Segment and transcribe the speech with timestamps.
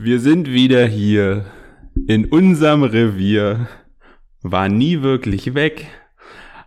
[0.00, 1.46] Wir sind wieder hier
[2.06, 3.66] in unserem Revier,
[4.42, 5.88] war nie wirklich weg,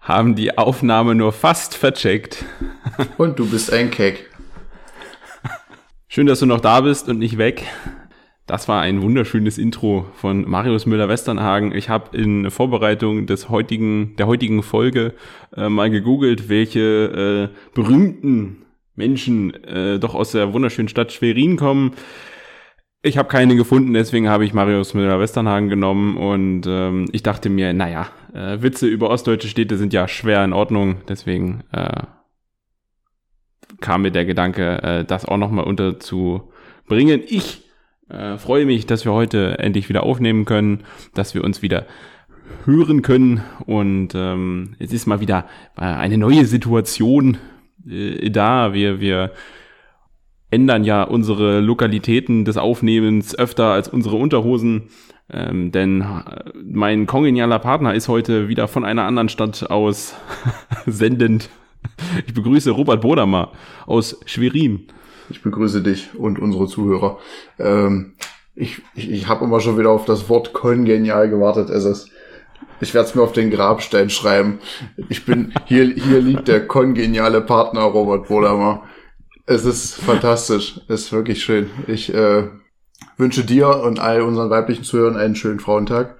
[0.01, 2.43] haben die Aufnahme nur fast vercheckt.
[3.17, 4.29] Und du bist ein Keck.
[6.09, 7.63] Schön, dass du noch da bist und nicht weg.
[8.47, 11.73] Das war ein wunderschönes Intro von Marius Müller-Westernhagen.
[11.73, 15.13] Ich habe in Vorbereitung des heutigen, der heutigen Folge
[15.55, 21.93] äh, mal gegoogelt, welche äh, berühmten Menschen äh, doch aus der wunderschönen Stadt Schwerin kommen.
[23.03, 27.73] Ich habe keine gefunden, deswegen habe ich Marius Müller-Westernhagen genommen und ähm, ich dachte mir,
[27.73, 32.03] naja, äh, Witze über ostdeutsche Städte sind ja schwer in Ordnung, deswegen äh,
[33.79, 37.23] kam mir der Gedanke, äh, das auch nochmal unterzubringen.
[37.25, 37.63] Ich
[38.07, 40.83] äh, freue mich, dass wir heute endlich wieder aufnehmen können,
[41.15, 41.87] dass wir uns wieder
[42.65, 47.39] hören können und ähm, es ist mal wieder eine neue Situation
[47.89, 48.75] äh, da.
[48.75, 49.31] Wir, wir
[50.51, 54.89] ändern ja unsere Lokalitäten des Aufnehmens öfter als unsere Unterhosen.
[55.33, 60.13] Ähm, denn äh, mein kongenialer Partner ist heute wieder von einer anderen Stadt aus
[60.85, 61.49] sendend.
[62.27, 63.51] Ich begrüße Robert Bodamer
[63.87, 64.87] aus Schwerin.
[65.29, 67.17] Ich begrüße dich und unsere Zuhörer.
[67.57, 68.13] Ähm,
[68.55, 71.69] ich ich, ich habe immer schon wieder auf das Wort kongenial gewartet.
[71.69, 72.09] Es ist,
[72.81, 74.59] ich werde es mir auf den Grabstein schreiben.
[75.07, 78.83] Ich bin hier hier liegt der kongeniale Partner Robert Bodamer.
[79.51, 80.79] Es ist fantastisch.
[80.87, 81.69] Es ist wirklich schön.
[81.87, 82.47] Ich äh,
[83.17, 86.17] wünsche dir und all unseren weiblichen Zuhörern einen schönen Frauentag.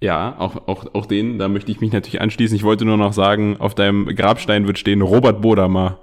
[0.00, 2.56] Ja, auch, auch, auch den, da möchte ich mich natürlich anschließen.
[2.56, 5.98] Ich wollte nur noch sagen, auf deinem Grabstein wird stehen Robert Bodamer.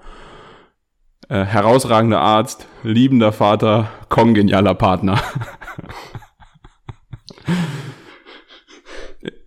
[1.30, 5.22] Äh, herausragender Arzt, liebender Vater, kongenialer Partner.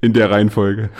[0.01, 0.91] in der Reihenfolge.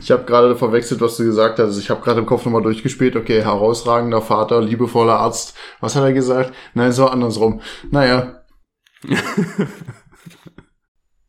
[0.00, 1.78] Ich habe gerade verwechselt, was du gesagt hast.
[1.78, 3.16] Ich habe gerade im Kopf nochmal durchgespielt.
[3.16, 5.56] Okay, herausragender Vater, liebevoller Arzt.
[5.80, 6.52] Was hat er gesagt?
[6.74, 7.60] Nein, so andersrum.
[7.90, 8.42] Naja.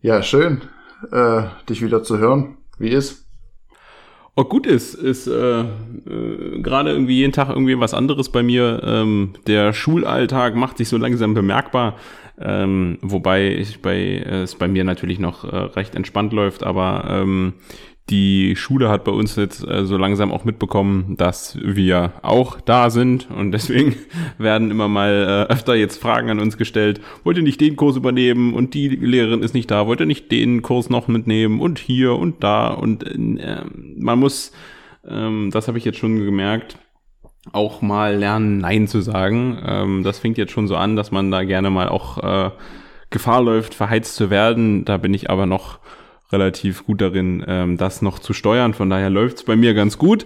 [0.02, 0.62] ja, schön,
[1.12, 2.58] äh, dich wieder zu hören.
[2.78, 3.26] Wie ist?
[4.38, 8.82] Oh, gut ist, ist äh, äh, gerade irgendwie jeden Tag irgendwie was anderes bei mir.
[8.84, 11.96] Ähm, der Schulalltag macht sich so langsam bemerkbar.
[12.40, 17.06] Ähm, wobei ich bei, äh, es bei mir natürlich noch äh, recht entspannt läuft, aber
[17.10, 17.54] ähm,
[18.10, 22.92] die Schule hat bei uns jetzt äh, so langsam auch mitbekommen, dass wir auch da
[22.92, 23.96] sind und deswegen
[24.38, 27.02] werden immer mal äh, öfter jetzt Fragen an uns gestellt.
[27.24, 29.88] Wollt ihr nicht den Kurs übernehmen und die Lehrerin ist nicht da?
[29.88, 32.68] Wollt ihr nicht den Kurs noch mitnehmen und hier und da?
[32.68, 33.64] Und äh,
[33.98, 34.52] man muss,
[35.08, 36.78] ähm, das habe ich jetzt schon gemerkt,
[37.52, 39.58] auch mal lernen, Nein zu sagen.
[39.66, 42.52] Ähm, das fängt jetzt schon so an, dass man da gerne mal auch äh,
[43.10, 44.86] Gefahr läuft, verheizt zu werden.
[44.86, 45.80] Da bin ich aber noch
[46.32, 48.74] relativ gut darin, ähm, das noch zu steuern.
[48.74, 50.26] Von daher läuft's bei mir ganz gut.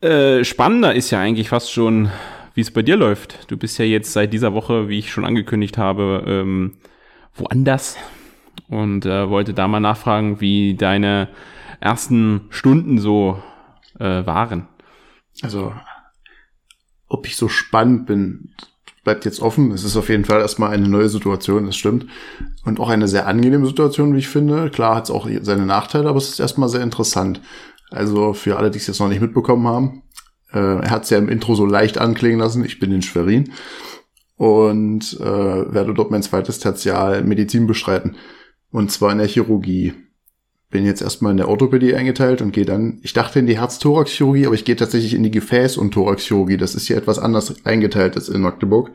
[0.00, 2.10] Äh, spannender ist ja eigentlich fast schon,
[2.54, 3.50] wie es bei dir läuft.
[3.50, 6.74] Du bist ja jetzt seit dieser Woche, wie ich schon angekündigt habe, ähm,
[7.34, 7.96] woanders
[8.68, 11.28] und äh, wollte da mal nachfragen, wie deine
[11.80, 13.42] ersten Stunden so
[13.98, 14.68] äh, waren.
[15.42, 15.72] Also
[17.12, 18.50] ob ich so spannend bin,
[19.04, 19.70] bleibt jetzt offen.
[19.72, 22.06] Es ist auf jeden Fall erstmal eine neue Situation, das stimmt.
[22.64, 24.70] Und auch eine sehr angenehme Situation, wie ich finde.
[24.70, 27.40] Klar hat es auch seine Nachteile, aber es ist erstmal sehr interessant.
[27.90, 30.02] Also für alle, die es jetzt noch nicht mitbekommen haben,
[30.52, 33.52] äh, er hat es ja im Intro so leicht anklingen lassen, ich bin in Schwerin
[34.36, 35.24] und äh,
[35.74, 38.16] werde dort mein zweites Tertial Medizin bestreiten.
[38.70, 39.92] Und zwar in der Chirurgie
[40.72, 44.46] bin jetzt erstmal in der Orthopädie eingeteilt und gehe dann, ich dachte in die Herz-Thorax-Chirurgie,
[44.46, 46.56] aber ich gehe tatsächlich in die Gefäß- und Thorax-Chirurgie.
[46.56, 48.90] Das ist hier etwas anders eingeteilt als in Magdeburg.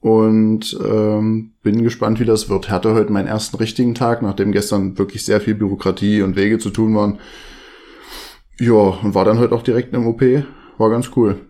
[0.00, 2.70] Und ähm, bin gespannt, wie das wird.
[2.70, 6.70] Hatte heute meinen ersten richtigen Tag, nachdem gestern wirklich sehr viel Bürokratie und Wege zu
[6.70, 7.18] tun waren.
[8.60, 10.22] Ja, und war dann heute auch direkt im OP.
[10.76, 11.40] War ganz cool.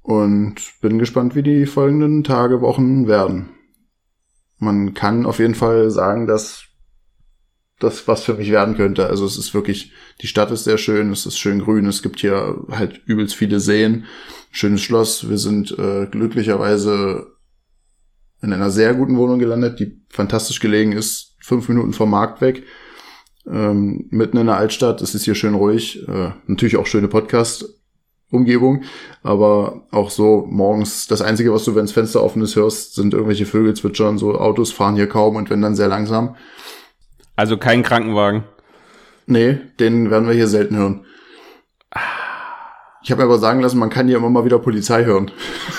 [0.00, 3.50] Und bin gespannt, wie die folgenden Tage, Wochen werden.
[4.58, 6.71] Man kann auf jeden Fall sagen, dass
[7.82, 9.06] das, was für mich werden könnte.
[9.06, 12.20] Also es ist wirklich, die Stadt ist sehr schön, es ist schön grün, es gibt
[12.20, 14.04] hier halt übelst viele Seen,
[14.50, 15.28] schönes Schloss.
[15.28, 17.26] Wir sind äh, glücklicherweise
[18.42, 22.64] in einer sehr guten Wohnung gelandet, die fantastisch gelegen ist, fünf Minuten vom Markt weg.
[23.46, 27.64] Ähm, mitten in der Altstadt, es ist hier schön ruhig, äh, natürlich auch schöne Podcast.
[28.32, 28.84] Umgebung,
[29.22, 33.12] aber auch so morgens, das Einzige, was du, wenn das Fenster offen ist, hörst, sind
[33.12, 36.34] irgendwelche Vögel zwitschern, so Autos fahren hier kaum und wenn dann sehr langsam.
[37.36, 38.44] Also kein Krankenwagen.
[39.26, 41.06] Nee, den werden wir hier selten hören.
[43.02, 45.30] Ich habe mir aber sagen lassen, man kann hier immer mal wieder Polizei hören.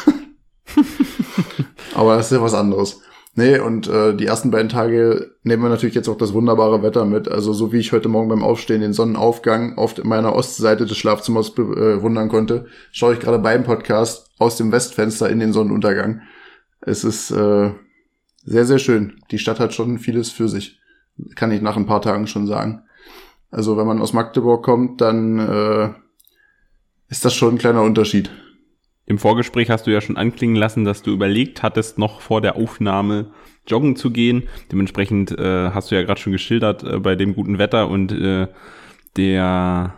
[1.96, 3.02] aber das ist ja was anderes.
[3.36, 7.06] Nee, und äh, die ersten beiden Tage nehmen wir natürlich jetzt auch das wunderbare Wetter
[7.06, 7.28] mit.
[7.28, 11.56] Also so wie ich heute Morgen beim Aufstehen den Sonnenaufgang auf meiner Ostseite des Schlafzimmers
[11.56, 16.22] bewundern äh, konnte, schaue ich gerade beim Podcast aus dem Westfenster in den Sonnenuntergang.
[16.82, 17.72] Es ist äh,
[18.46, 19.22] Sehr, sehr schön.
[19.32, 20.80] Die Stadt hat schon vieles für sich.
[21.36, 22.84] Kann ich nach ein paar Tagen schon sagen.
[23.52, 25.90] Also wenn man aus Magdeburg kommt, dann äh,
[27.08, 28.32] ist das schon ein kleiner Unterschied.
[29.06, 32.56] Im Vorgespräch hast du ja schon anklingen lassen, dass du überlegt hattest, noch vor der
[32.56, 33.32] Aufnahme
[33.68, 34.44] joggen zu gehen.
[34.72, 38.48] Dementsprechend äh, hast du ja gerade schon geschildert äh, bei dem guten Wetter und äh,
[39.18, 39.94] der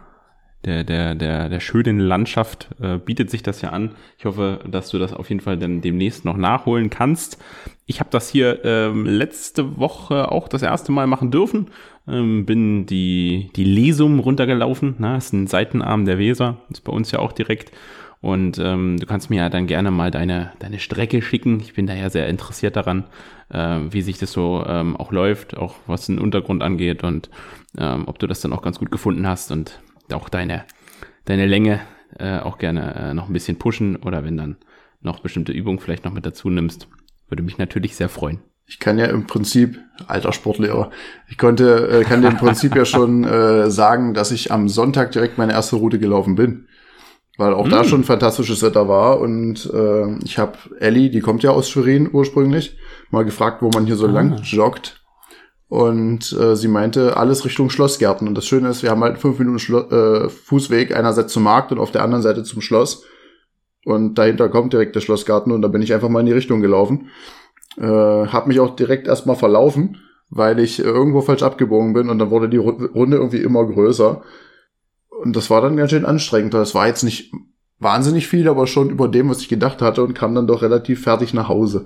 [0.66, 3.92] der, der, der, der schönen Landschaft äh, bietet sich das ja an.
[4.18, 7.38] Ich hoffe, dass du das auf jeden Fall dann demnächst noch nachholen kannst.
[7.86, 11.68] Ich habe das hier ähm, letzte Woche auch das erste Mal machen dürfen.
[12.08, 14.96] Ähm, bin die, die Lesum runtergelaufen.
[14.98, 16.58] Na, ist ein Seitenarm der Weser.
[16.70, 17.72] Ist bei uns ja auch direkt.
[18.22, 21.60] Und ähm, du kannst mir ja dann gerne mal deine, deine Strecke schicken.
[21.60, 23.04] Ich bin da ja sehr interessiert daran,
[23.50, 27.30] äh, wie sich das so ähm, auch läuft, auch was den Untergrund angeht und
[27.78, 29.80] ähm, ob du das dann auch ganz gut gefunden hast und
[30.14, 30.66] auch deine,
[31.26, 31.82] deine Länge
[32.18, 34.58] äh, auch gerne äh, noch ein bisschen pushen oder wenn dann
[35.02, 36.88] noch bestimmte Übungen vielleicht noch mit dazu nimmst,
[37.28, 38.40] würde mich natürlich sehr freuen.
[38.68, 40.90] Ich kann ja im Prinzip, alter Sportlehrer,
[41.30, 45.12] ich konnte, äh, kann dir im Prinzip ja schon äh, sagen, dass ich am Sonntag
[45.12, 46.68] direkt meine erste Route gelaufen bin
[47.38, 47.70] weil auch mm.
[47.70, 47.88] da hm.
[47.88, 49.20] schon fantastisches Wetter war.
[49.20, 52.78] Und äh, ich habe Ellie, die kommt ja aus Schwerin ursprünglich,
[53.12, 54.12] mal gefragt, wo man hier so ah.
[54.12, 55.02] lang joggt.
[55.68, 58.28] Und äh, sie meinte, alles Richtung Schlossgärten.
[58.28, 61.72] Und das Schöne ist, wir haben halt fünf Minuten Schlo äh, Fußweg, einerseits zum Markt
[61.72, 63.04] und auf der anderen Seite zum Schloss.
[63.84, 66.62] Und dahinter kommt direkt der Schlossgarten und da bin ich einfach mal in die Richtung
[66.62, 67.10] gelaufen.
[67.78, 69.98] Äh, hab mich auch direkt erstmal verlaufen,
[70.30, 74.24] weil ich irgendwo falsch abgebogen bin und dann wurde die Runde irgendwie immer größer.
[75.22, 76.54] Und das war dann ganz schön anstrengend.
[76.54, 77.32] Das war jetzt nicht
[77.80, 81.04] wahnsinnig viel, aber schon über dem, was ich gedacht hatte und kam dann doch relativ
[81.04, 81.86] fertig nach Hause.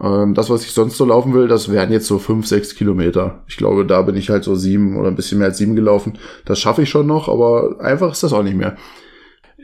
[0.00, 3.42] Ähm, das, was ich sonst so laufen will, das wären jetzt so fünf, sechs Kilometer.
[3.48, 6.18] Ich glaube, da bin ich halt so sieben oder ein bisschen mehr als sieben gelaufen.
[6.44, 8.76] Das schaffe ich schon noch, aber einfach ist das auch nicht mehr.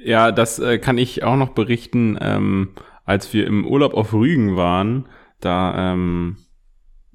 [0.04, 2.18] Ja, das äh, kann ich auch noch berichten.
[2.20, 2.70] Ähm,
[3.04, 5.06] als wir im Urlaub auf Rügen waren,
[5.40, 6.36] da ähm,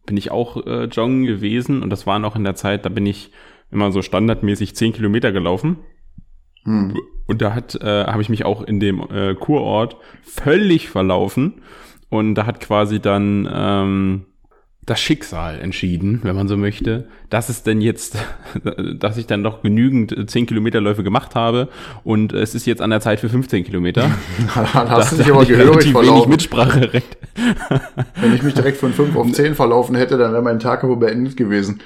[0.06, 3.06] bin ich auch äh, joggen gewesen und das war noch in der Zeit, da bin
[3.06, 3.32] ich
[3.72, 5.78] immer so standardmäßig zehn Kilometer gelaufen.
[6.64, 6.98] Hm.
[7.28, 11.62] Und da hat, äh, habe ich mich auch in dem äh, Kurort völlig verlaufen.
[12.10, 14.26] Und da hat quasi dann ähm,
[14.90, 18.18] das Schicksal entschieden, wenn man so möchte, dass es denn jetzt,
[18.98, 21.70] dass ich dann doch genügend 10 Kilometerläufe gemacht habe
[22.04, 24.10] und es ist jetzt an der Zeit für 15 Kilometer.
[24.56, 26.32] dann hast da, du dich aber gehörig verlaufen.
[26.32, 27.18] Mitspracherecht.
[28.20, 30.96] Wenn ich mich direkt von 5 auf 10 verlaufen hätte, dann wäre mein Tag aber
[30.96, 31.82] beendet gewesen.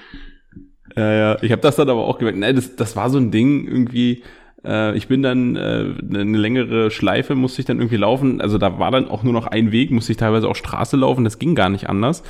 [0.96, 1.38] Ja, ja.
[1.42, 2.38] Ich habe das dann aber auch gemerkt.
[2.38, 4.24] Nein, das, das war so ein Ding irgendwie.
[4.65, 8.42] Äh, ich bin dann äh, eine längere Schleife musste ich dann irgendwie laufen.
[8.42, 11.24] Also da war dann auch nur noch ein Weg, musste ich teilweise auch Straße laufen.
[11.24, 12.24] Das ging gar nicht anders,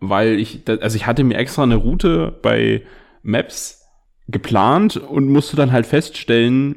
[0.00, 2.82] weil ich, also ich hatte mir extra eine Route bei
[3.22, 3.82] Maps
[4.28, 6.76] geplant und musste dann halt feststellen,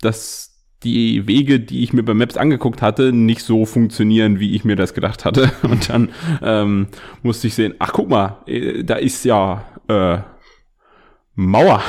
[0.00, 0.48] dass
[0.84, 4.76] die Wege, die ich mir bei Maps angeguckt hatte, nicht so funktionieren, wie ich mir
[4.76, 5.50] das gedacht hatte.
[5.62, 6.10] Und dann
[6.40, 6.86] ähm,
[7.22, 10.18] musste ich sehen, ach guck mal, äh, da ist ja äh,
[11.38, 11.80] Mauer.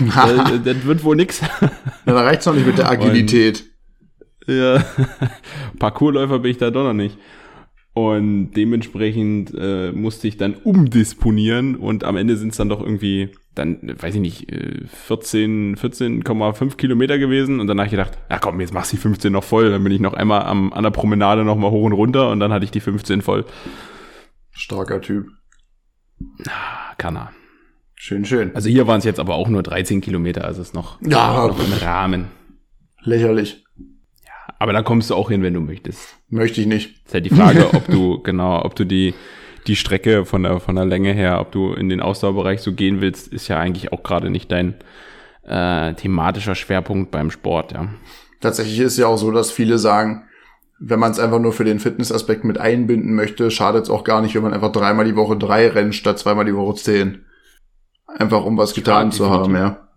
[0.00, 1.42] das, das, wird wohl nix.
[1.42, 1.70] Ja,
[2.06, 3.66] da reicht's noch nicht mit der Agilität.
[4.46, 4.82] Und, ja,
[5.78, 7.18] Parkourläufer bin ich da doch noch nicht.
[7.92, 13.28] Und dementsprechend äh, musste ich dann umdisponieren und am Ende sind es dann doch irgendwie,
[13.54, 14.46] dann, weiß ich nicht,
[15.06, 17.60] 14, 14,5 Kilometer gewesen.
[17.60, 19.70] Und dann habe ich gedacht, ja komm, jetzt machst du die 15 noch voll.
[19.70, 22.40] Dann bin ich noch einmal am, an der Promenade noch mal hoch und runter und
[22.40, 23.44] dann hatte ich die 15 voll.
[24.52, 25.26] Starker Typ.
[26.46, 27.32] Ah, kann er.
[27.96, 28.54] Schön, schön.
[28.54, 31.58] Also hier waren es jetzt aber auch nur 13 Kilometer, also ist noch, ja, noch
[31.58, 32.26] im Rahmen.
[33.02, 33.64] Lächerlich.
[34.58, 36.16] Aber da kommst du auch hin, wenn du möchtest.
[36.28, 37.04] Möchte ich nicht.
[37.06, 39.14] Ist halt die Frage, ob du, genau, ob du die,
[39.66, 43.00] die Strecke von der, von der Länge her, ob du in den Ausdauerbereich so gehen
[43.00, 44.74] willst, ist ja eigentlich auch gerade nicht dein
[45.44, 47.88] äh, thematischer Schwerpunkt beim Sport, ja.
[48.40, 50.24] Tatsächlich ist ja auch so, dass viele sagen,
[50.78, 54.20] wenn man es einfach nur für den Fitnessaspekt mit einbinden möchte, schadet es auch gar
[54.20, 57.24] nicht, wenn man einfach dreimal die Woche drei rennt, statt zweimal die Woche zehn.
[58.18, 59.88] Einfach um was getan zu haben, ja.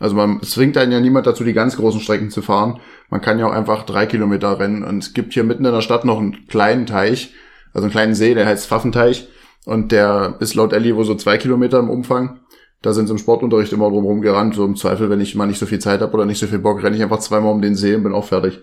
[0.00, 2.80] Also man es zwingt einen ja niemand dazu, die ganz großen Strecken zu fahren.
[3.10, 4.82] Man kann ja auch einfach drei Kilometer rennen.
[4.82, 7.32] Und es gibt hier mitten in der Stadt noch einen kleinen Teich,
[7.72, 9.28] also einen kleinen See, der heißt Pfaffenteich.
[9.66, 12.40] Und der ist laut Ellie wohl so zwei Kilometer im Umfang.
[12.82, 14.54] Da sind sie im Sportunterricht immer drum gerannt.
[14.54, 16.58] So im Zweifel, wenn ich mal nicht so viel Zeit habe oder nicht so viel
[16.58, 18.58] Bock, renne ich einfach zweimal um den See und bin auch fertig.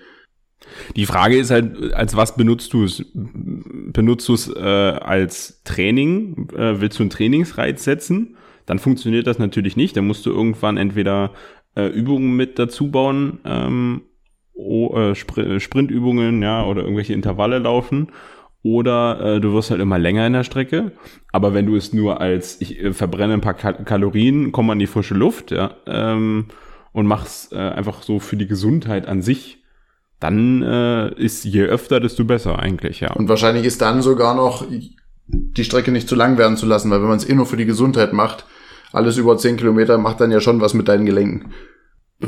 [0.95, 3.05] Die Frage ist halt, als was benutzt du es?
[3.13, 6.49] Benutzt du es äh, als Training?
[6.55, 8.37] Äh, willst du einen Trainingsreiz setzen?
[8.67, 9.97] Dann funktioniert das natürlich nicht.
[9.97, 11.31] Dann musst du irgendwann entweder
[11.75, 14.01] äh, Übungen mit dazu bauen, ähm,
[14.53, 18.09] oh, äh, Spr Sprintübungen, ja, oder irgendwelche Intervalle laufen.
[18.61, 20.91] Oder äh, du wirst halt immer länger in der Strecke.
[21.31, 24.79] Aber wenn du es nur als, ich äh, verbrenne ein paar Kal Kalorien, komme an
[24.79, 26.47] die frische Luft, ja, ähm,
[26.91, 29.63] und mach's äh, einfach so für die Gesundheit an sich,
[30.19, 33.13] dann äh, ist je öfter, desto besser eigentlich, ja.
[33.13, 34.65] Und wahrscheinlich ist dann sogar noch
[35.27, 37.57] die Strecke nicht zu lang werden zu lassen, weil wenn man es eh nur für
[37.57, 38.45] die Gesundheit macht,
[38.91, 41.53] alles über 10 Kilometer macht dann ja schon was mit deinen Gelenken.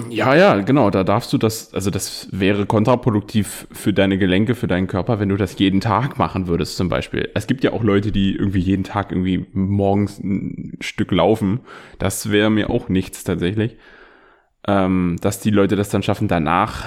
[0.09, 4.67] Ja, ja, genau, da darfst du das, also das wäre kontraproduktiv für deine Gelenke, für
[4.67, 7.31] deinen Körper, wenn du das jeden Tag machen würdest zum Beispiel.
[7.33, 11.61] Es gibt ja auch Leute, die irgendwie jeden Tag irgendwie morgens ein Stück laufen.
[11.97, 13.77] Das wäre mir auch nichts tatsächlich.
[14.67, 16.85] Ähm, dass die Leute das dann schaffen, danach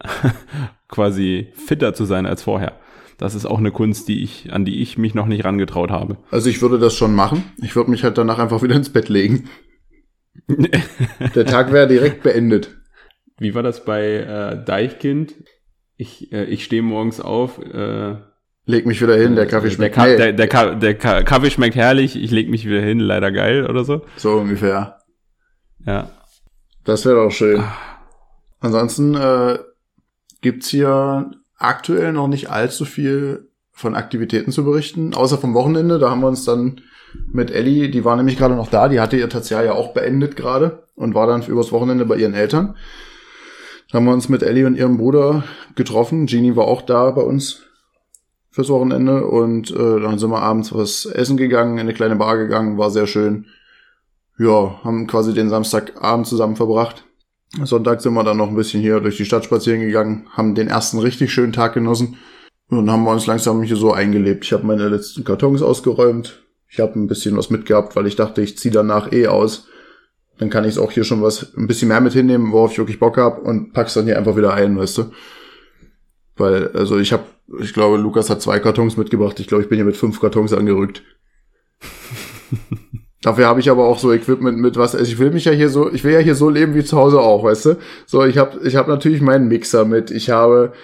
[0.88, 2.80] quasi fitter zu sein als vorher.
[3.18, 6.18] Das ist auch eine Kunst, die ich, an die ich mich noch nicht rangetraut habe.
[6.30, 7.44] Also ich würde das schon machen.
[7.62, 9.48] Ich würde mich halt danach einfach wieder ins Bett legen.
[10.48, 12.76] Der Tag wäre direkt beendet.
[13.38, 15.34] Wie war das bei äh, Deichkind?
[15.96, 17.58] Ich, äh, ich stehe morgens auf.
[17.58, 18.16] Äh,
[18.66, 21.50] leg mich wieder hin, der Kaffee schmeckt der, Ka der, der, Ka der Ka Kaffee
[21.50, 24.02] schmeckt herrlich, ich leg mich wieder hin, leider geil oder so.
[24.16, 24.98] So ungefähr.
[25.86, 26.10] Ja.
[26.84, 27.60] Das wäre doch schön.
[27.60, 27.76] Ah.
[28.60, 29.58] Ansonsten äh,
[30.40, 35.98] gibt's hier aktuell noch nicht allzu viel von Aktivitäten zu berichten, außer vom Wochenende.
[35.98, 36.80] Da haben wir uns dann
[37.32, 40.36] mit Ellie, die war nämlich gerade noch da, die hatte ihr Tertiar ja auch beendet
[40.36, 42.76] gerade und war dann übers Wochenende bei ihren Eltern.
[43.90, 45.44] Da haben wir uns mit Ellie und ihrem Bruder
[45.76, 46.26] getroffen.
[46.26, 47.62] Jeannie war auch da bei uns
[48.50, 52.36] fürs Wochenende und äh, dann sind wir abends was essen gegangen, in eine kleine Bar
[52.36, 53.46] gegangen, war sehr schön.
[54.38, 57.04] Ja, haben quasi den Samstagabend zusammen verbracht.
[57.62, 60.68] Sonntag sind wir dann noch ein bisschen hier durch die Stadt spazieren gegangen, haben den
[60.68, 62.16] ersten richtig schönen Tag genossen
[62.68, 64.44] und haben wir uns langsam hier so eingelebt.
[64.44, 68.42] Ich habe meine letzten Kartons ausgeräumt, ich habe ein bisschen was mitgehabt, weil ich dachte,
[68.42, 69.68] ich ziehe danach eh aus.
[70.38, 72.98] Dann kann ich auch hier schon was ein bisschen mehr mit hinnehmen, worauf ich wirklich
[72.98, 75.12] Bock hab und pack's dann hier einfach wieder ein, weißt du?
[76.36, 77.22] Weil, also ich habe,
[77.60, 79.38] ich glaube, Lukas hat zwei Kartons mitgebracht.
[79.38, 81.04] Ich glaube, ich bin hier mit fünf Kartons angerückt.
[83.24, 84.94] Dafür habe ich aber auch so Equipment mit was.
[84.94, 86.98] Also ich will mich ja hier so, ich will ja hier so leben wie zu
[86.98, 87.76] Hause auch, weißt du?
[88.04, 90.10] So, ich habe ich hab natürlich meinen Mixer mit.
[90.10, 90.74] Ich habe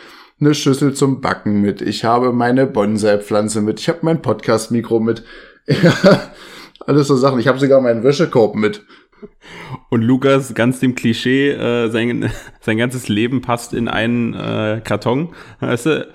[0.40, 1.82] eine Schüssel zum Backen mit.
[1.82, 3.78] Ich habe meine Bonsai-Pflanze mit.
[3.78, 5.22] Ich habe mein Podcast-Mikro mit.
[6.86, 7.40] Alles so Sachen.
[7.40, 8.86] Ich habe sogar meinen Wäschekorb mit.
[9.90, 12.32] Und Lukas, ganz dem Klischee, äh, sein,
[12.62, 16.08] sein ganzes Leben passt in einen äh, Karton, weißt du?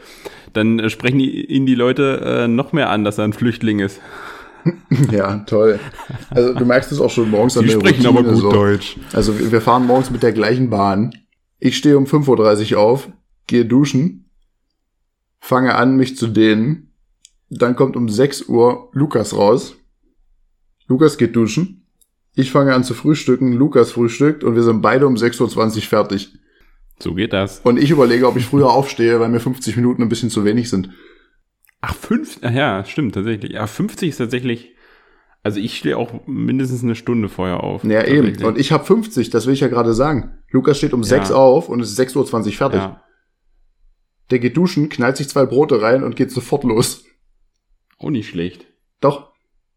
[0.53, 4.01] Dann sprechen ihn die Leute äh, noch mehr an, dass er ein Flüchtling ist.
[5.11, 5.79] Ja, toll.
[6.29, 8.51] Also du merkst es auch schon morgens an die der sprechen Routine, aber gut so.
[8.51, 8.97] Deutsch.
[9.13, 11.13] Also wir fahren morgens mit der gleichen Bahn.
[11.59, 13.09] Ich stehe um 5.30 Uhr auf,
[13.47, 14.29] gehe duschen,
[15.39, 16.91] fange an, mich zu dehnen,
[17.49, 19.75] dann kommt um 6 Uhr Lukas raus.
[20.87, 21.85] Lukas geht duschen.
[22.35, 26.33] Ich fange an zu frühstücken, Lukas frühstückt und wir sind beide um 6.20 Uhr fertig.
[26.99, 27.59] So geht das.
[27.63, 30.69] Und ich überlege, ob ich früher aufstehe, weil mir 50 Minuten ein bisschen zu wenig
[30.69, 30.89] sind.
[31.87, 33.51] Ach, fünf, ach ja, stimmt, tatsächlich.
[33.51, 34.73] Ja, 50 ist tatsächlich,
[35.43, 37.83] also ich stehe auch mindestens eine Stunde vorher auf.
[37.83, 38.43] Ja, eben.
[38.43, 40.39] Und ich habe 50, das will ich ja gerade sagen.
[40.49, 41.09] Lukas steht um ja.
[41.09, 42.79] 6 auf und es ist 6.20 Uhr fertig.
[42.79, 43.03] Ja.
[44.31, 47.05] Der geht duschen, knallt sich zwei Brote rein und geht sofort los.
[47.99, 48.65] Auch nicht schlecht.
[48.99, 49.33] Doch.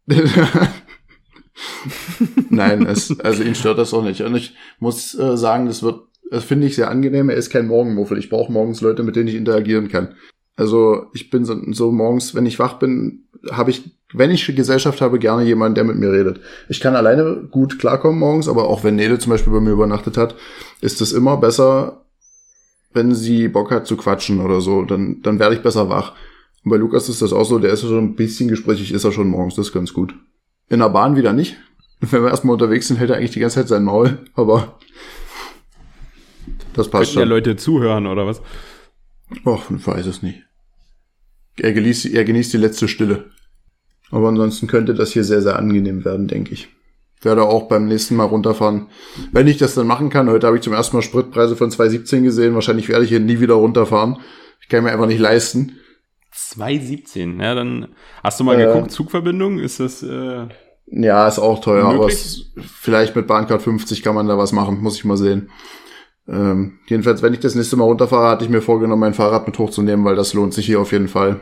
[2.49, 4.21] Nein, es, also ihn stört das auch nicht.
[4.21, 7.29] Und ich muss äh, sagen, das wird, das finde ich sehr angenehm.
[7.29, 8.17] Er ist kein Morgenmuffel.
[8.17, 10.15] Ich brauche morgens Leute, mit denen ich interagieren kann.
[10.59, 14.99] Also ich bin so, so morgens, wenn ich wach bin, habe ich, wenn ich Gesellschaft
[14.99, 16.41] habe, gerne jemanden, der mit mir redet.
[16.67, 20.17] Ich kann alleine gut klarkommen morgens, aber auch wenn Nele zum Beispiel bei mir übernachtet
[20.17, 20.35] hat,
[20.81, 22.01] ist es immer besser,
[22.91, 24.83] wenn sie Bock hat zu quatschen oder so.
[24.83, 26.11] Dann, dann werde ich besser wach.
[26.65, 29.05] Und bei Lukas ist das auch so, der ist ja schon ein bisschen gesprächig, ist
[29.05, 30.13] er schon morgens, das ist ganz gut.
[30.67, 31.55] In der Bahn wieder nicht.
[32.01, 34.77] Wenn wir erstmal unterwegs sind, hält er eigentlich die ganze Zeit sein Maul, aber
[36.73, 37.21] das passt Könnten schon.
[37.21, 38.41] ja Leute zuhören oder was?
[39.45, 40.48] Och, ich weiß es nicht.
[41.61, 43.25] Er genießt, er genießt die letzte Stille.
[44.11, 46.69] Aber ansonsten könnte das hier sehr, sehr angenehm werden, denke ich.
[47.21, 48.87] Werde auch beim nächsten Mal runterfahren.
[49.31, 52.21] Wenn ich das dann machen kann, heute habe ich zum ersten Mal Spritpreise von 2,17
[52.21, 52.55] gesehen.
[52.55, 54.17] Wahrscheinlich werde ich hier nie wieder runterfahren.
[54.61, 55.77] Ich kann mir einfach nicht leisten.
[56.33, 57.41] 2,17.
[57.41, 57.89] Ja, dann
[58.23, 59.59] hast du mal äh, geguckt, Zugverbindung?
[59.59, 60.01] Ist das.
[60.01, 60.47] Äh,
[60.87, 61.99] ja, ist auch teuer, möglich?
[61.99, 65.49] aber es, vielleicht mit Bahncard 50 kann man da was machen, muss ich mal sehen.
[66.29, 69.57] Ähm, jedenfalls, wenn ich das nächste Mal runterfahre, hatte ich mir vorgenommen, mein Fahrrad mit
[69.57, 71.39] hochzunehmen, weil das lohnt sich hier auf jeden Fall.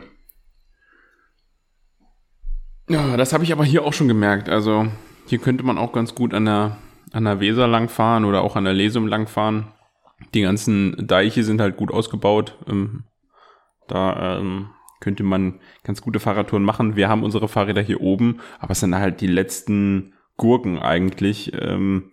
[2.88, 4.48] Ja, das habe ich aber hier auch schon gemerkt.
[4.48, 4.86] Also
[5.26, 6.78] hier könnte man auch ganz gut an der,
[7.12, 9.66] an der Weser langfahren oder auch an der Lesum langfahren.
[10.32, 12.56] Die ganzen Deiche sind halt gut ausgebaut.
[12.66, 13.04] Ähm,
[13.88, 16.96] da ähm, könnte man ganz gute Fahrradtouren machen.
[16.96, 21.52] Wir haben unsere Fahrräder hier oben, aber es sind halt die letzten Gurken eigentlich.
[21.60, 22.10] Ähm,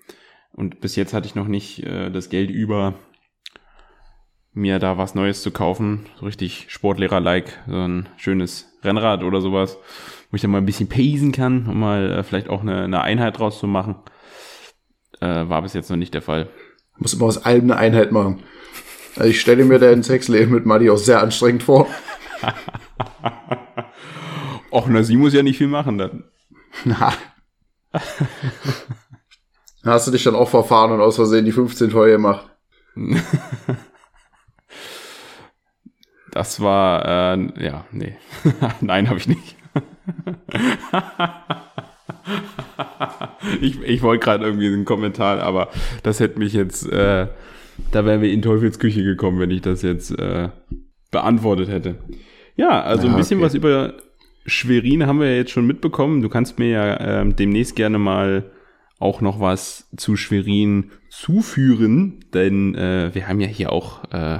[0.55, 2.93] und bis jetzt hatte ich noch nicht äh, das Geld über,
[4.53, 6.05] mir da was Neues zu kaufen.
[6.17, 9.77] So richtig Sportlehrer-like, so ein schönes Rennrad oder sowas,
[10.31, 13.01] wo ich dann mal ein bisschen pacen kann, um mal äh, vielleicht auch eine, eine
[13.01, 13.95] Einheit draus zu machen.
[15.19, 16.47] Äh, war bis jetzt noch nicht der Fall.
[16.97, 18.43] Muss immer aus allem eine Einheit machen.
[19.17, 21.87] Also ich stelle mir dein Sexleben mit Madi auch sehr anstrengend vor.
[24.71, 26.23] Och, na, sie muss ja nicht viel machen dann.
[26.85, 27.13] Na.
[29.85, 32.49] Hast du dich dann auch verfahren und aus Versehen die 15 voll gemacht?
[36.31, 38.17] Das war, äh, ja, nee.
[38.81, 39.55] Nein, habe ich nicht.
[43.61, 45.69] ich ich wollte gerade irgendwie einen Kommentar, aber
[46.03, 47.27] das hätte mich jetzt, äh,
[47.93, 50.49] da wären wir in Teufels Küche gekommen, wenn ich das jetzt äh,
[51.09, 51.95] beantwortet hätte.
[52.57, 53.45] Ja, also Ja, ein bisschen okay.
[53.45, 53.93] was über
[54.45, 56.21] Schwerin haben wir ja jetzt schon mitbekommen.
[56.21, 58.51] Du kannst mir ja ähm, demnächst gerne mal
[58.99, 64.39] auch noch was zu Schwerin zuführen, denn äh, wir haben ja hier auch äh,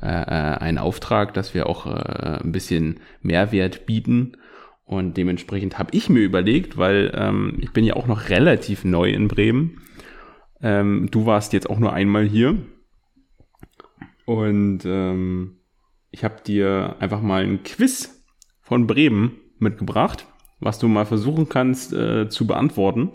[0.00, 4.36] äh, einen Auftrag, dass wir auch äh, ein bisschen Mehrwert bieten.
[4.84, 9.10] Und dementsprechend habe ich mir überlegt, weil ähm, ich bin ja auch noch relativ neu
[9.10, 9.82] in Bremen.
[10.62, 12.56] Ähm, du warst jetzt auch nur einmal hier.
[14.24, 15.58] Und ähm,
[16.10, 18.24] ich habe dir einfach mal ein Quiz
[18.60, 20.26] von Bremen mitgebracht,
[20.60, 23.12] was du mal versuchen kannst äh, zu beantworten.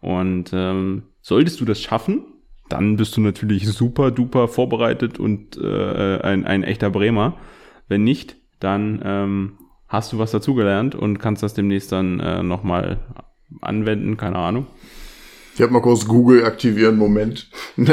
[0.00, 2.24] Und ähm, solltest du das schaffen,
[2.68, 7.36] dann bist du natürlich super duper vorbereitet und äh, ein, ein echter Bremer.
[7.88, 9.52] Wenn nicht, dann ähm,
[9.88, 12.98] hast du was dazugelernt und kannst das demnächst dann äh, nochmal
[13.60, 14.66] anwenden, keine Ahnung.
[15.54, 17.50] Ich habe mal kurz Google aktivieren, Moment.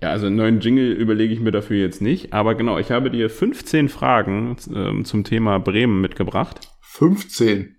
[0.00, 2.34] Ja, also einen neuen Jingle überlege ich mir dafür jetzt nicht.
[2.34, 6.60] Aber genau, ich habe dir 15 Fragen ähm, zum Thema Bremen mitgebracht.
[6.82, 7.75] 15.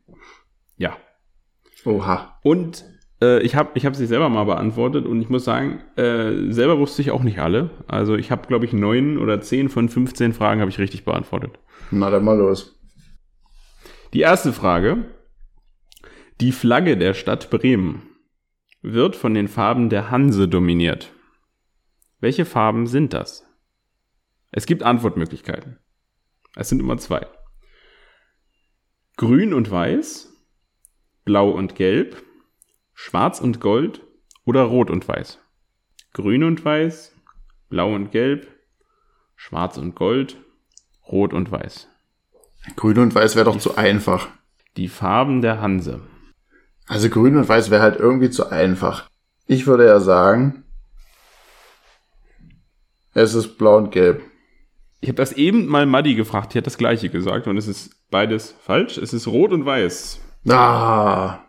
[1.86, 2.40] Oha.
[2.44, 2.86] Und
[3.22, 6.80] äh, ich habe ich hab sie selber mal beantwortet und ich muss sagen, äh, selber
[6.80, 7.70] wusste ich auch nicht alle.
[7.88, 11.60] Also ich habe, glaube ich, neun oder zehn von 15 Fragen habe ich richtig beantwortet.
[11.92, 12.80] Na dann mal los.
[14.14, 15.06] Die erste Frage.
[16.40, 18.04] Die Flagge der Stadt Bremen
[18.82, 21.12] wird von den Farben der Hanse dominiert.
[22.20, 23.44] Welche Farben sind das?
[24.52, 25.80] Es gibt Antwortmöglichkeiten.
[26.56, 27.26] Es sind immer zwei.
[29.18, 30.37] Grün und Weiß,
[31.28, 32.24] Blau und Gelb,
[32.94, 34.02] Schwarz und Gold
[34.46, 35.40] oder Rot und Weiß.
[36.13, 37.13] Grün und Weiß,
[37.68, 38.48] Blau und Gelb,
[39.36, 40.38] Schwarz und Gold,
[41.06, 41.90] Rot und Weiß.
[42.78, 44.30] Grün und Weiß wäre doch zu einfach.
[44.78, 46.00] Die Farben der Hanse.
[46.88, 49.10] Also Grün und Weiß wäre halt irgendwie zu einfach.
[49.48, 50.63] Ich würde ja sagen,
[53.13, 54.22] es ist Blau und Gelb.
[55.02, 58.10] Ich habe das eben mal Maddi gefragt, die hat das gleiche gesagt und es ist
[58.12, 58.98] beides falsch.
[58.98, 60.22] Es ist Rot und Weiß.
[60.50, 61.40] Ah,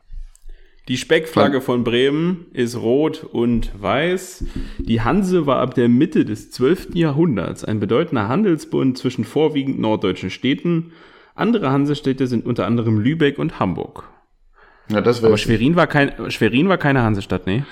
[0.89, 4.45] Die Speckflagge von Bremen ist rot und weiß.
[4.79, 6.95] Die Hanse war ab der Mitte des 12.
[6.95, 10.93] Jahrhunderts ein bedeutender Handelsbund zwischen vorwiegend norddeutschen Städten.
[11.35, 14.09] Andere Hansestädte sind unter anderem Lübeck und Hamburg.
[14.89, 15.23] ja, das.
[15.23, 17.65] Aber Schwerin war, kein, Schwerin war keine Hansestadt, nee.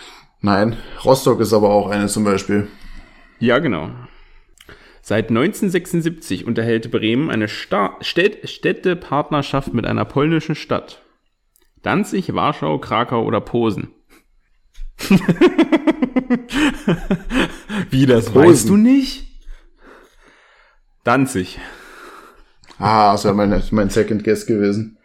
[0.43, 2.69] Nein, Rostock ist aber auch eine zum Beispiel.
[3.41, 3.91] Ja, genau.
[5.01, 11.03] Seit 1976 unterhält Bremen eine Sta Städt Städtepartnerschaft mit einer polnischen Stadt.
[11.87, 13.95] Danzig, Warschau, Krakau oder Posen.
[17.91, 18.49] Wie, das Posen.
[18.49, 19.29] weißt du nicht?
[21.05, 21.61] Danzig
[22.81, 24.99] Ah, das wäre mein, mein Second Guess gewesen.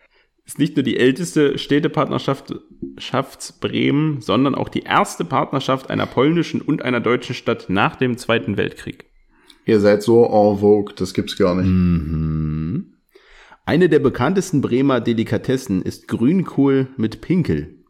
[0.44, 2.56] ist nicht nur die älteste Städtepartnerschaft
[2.98, 8.18] Schafts Bremen, sondern auch die erste Partnerschaft einer polnischen und einer deutschen Stadt nach dem
[8.18, 9.06] Zweiten Weltkrieg.
[9.68, 11.68] Ihr seid so en vogue, das gibt's gar nicht.
[11.68, 12.96] Mhm.
[13.66, 17.84] Eine der bekanntesten Bremer Delikatessen ist Grünkohl mit Pinkel.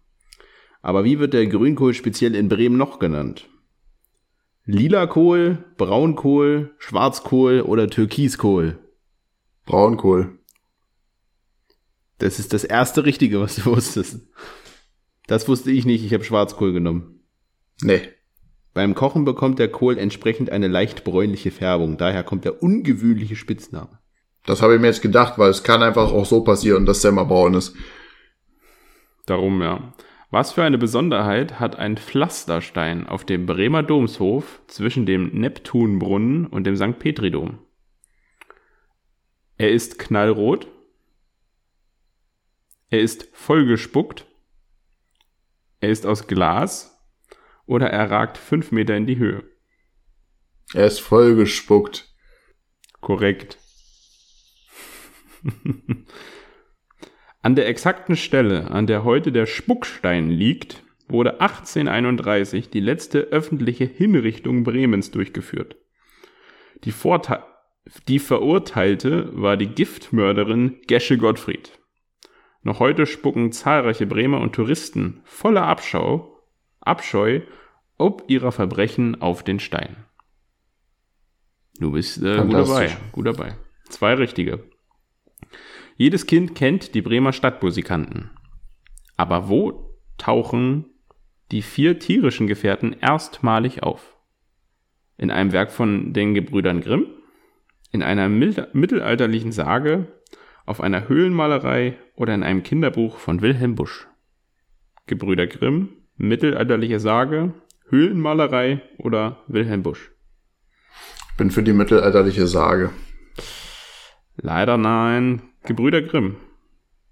[0.82, 3.48] Aber wie wird der Grünkohl speziell in Bremen noch genannt?
[4.66, 8.80] Lila Kohl, Braunkohl, Schwarzkohl oder Türkiskohl?
[9.66, 10.40] Braunkohl.
[12.18, 14.28] Das ist das erste Richtige, was du wusstest.
[15.28, 17.24] Das wusste ich nicht, ich habe Schwarzkohl genommen.
[17.82, 18.02] Nee.
[18.74, 24.01] Beim Kochen bekommt der Kohl entsprechend eine leicht bräunliche Färbung, daher kommt der ungewöhnliche Spitzname.
[24.46, 27.12] Das habe ich mir jetzt gedacht, weil es kann einfach auch so passieren, dass der
[27.12, 27.76] mal braun ist.
[29.26, 29.94] Darum ja.
[30.32, 36.64] Was für eine Besonderheit hat ein Pflasterstein auf dem Bremer Domshof zwischen dem Neptunbrunnen und
[36.64, 36.98] dem St.
[36.98, 37.60] Petri-Dom?
[39.58, 40.68] Er ist knallrot.
[42.90, 44.26] Er ist vollgespuckt.
[45.82, 46.98] Er ist aus Glas.
[47.66, 49.44] Oder er ragt fünf Meter in die Höhe.
[50.74, 52.08] Er ist voll gespuckt.
[53.02, 53.58] Korrekt.
[57.42, 63.86] an der exakten Stelle, an der heute der Spuckstein liegt, wurde 1831 die letzte öffentliche
[63.86, 65.76] Hinrichtung Bremens durchgeführt.
[66.84, 67.44] Die, Vorte
[68.08, 71.80] die Verurteilte war die Giftmörderin Gesche Gottfried.
[72.64, 76.38] Noch heute spucken zahlreiche Bremer und Touristen voller Abschau,
[76.80, 77.42] Abscheu
[77.98, 79.96] ob ihrer Verbrechen auf den Stein.
[81.80, 82.98] Du bist äh, gut dabei.
[83.12, 83.56] Gut dabei.
[83.90, 84.64] Zwei richtige.
[85.98, 88.32] Jedes Kind kennt die Bremer Stadtmusikanten.
[89.18, 90.86] Aber wo tauchen
[91.52, 94.16] die vier tierischen Gefährten erstmalig auf?
[95.18, 97.08] In einem Werk von den Gebrüdern Grimm,
[97.92, 100.08] in einer mittelalterlichen Sage,
[100.66, 104.08] auf einer Höhlenmalerei oder in einem Kinderbuch von Wilhelm Busch.
[105.08, 107.54] Gebrüder Grimm, mittelalterliche Sage,
[107.90, 110.12] Höhlenmalerei oder Wilhelm Busch?
[111.32, 112.92] Ich bin für die mittelalterliche Sage.
[114.38, 115.42] Leider nein.
[115.64, 116.38] Gebrüder Grimm.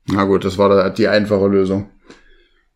[0.05, 1.89] Na gut, das war die einfache Lösung.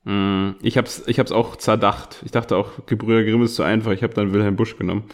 [0.04, 2.22] Mm, ich hab's, ich hab's auch zerdacht.
[2.26, 3.92] Ich dachte auch, Gebrüder Grimm ist zu einfach.
[3.92, 5.06] Ich habe dann Wilhelm Busch genommen.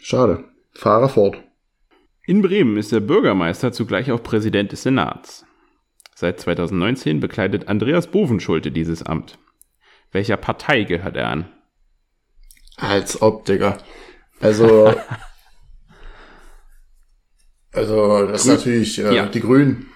[0.00, 0.44] Schade.
[0.72, 1.42] Fahre fort.
[2.24, 5.44] In Bremen ist der Bürgermeister zugleich auch Präsident des Senats.
[6.14, 9.38] Seit 2019 bekleidet Andreas Bovenschulte dieses Amt.
[10.12, 11.52] Welcher Partei gehört er an?
[12.76, 13.78] Als ob, Digga.
[14.40, 14.94] Also,
[17.72, 19.26] also das Grün, ist natürlich äh, ja.
[19.26, 19.86] die Grünen.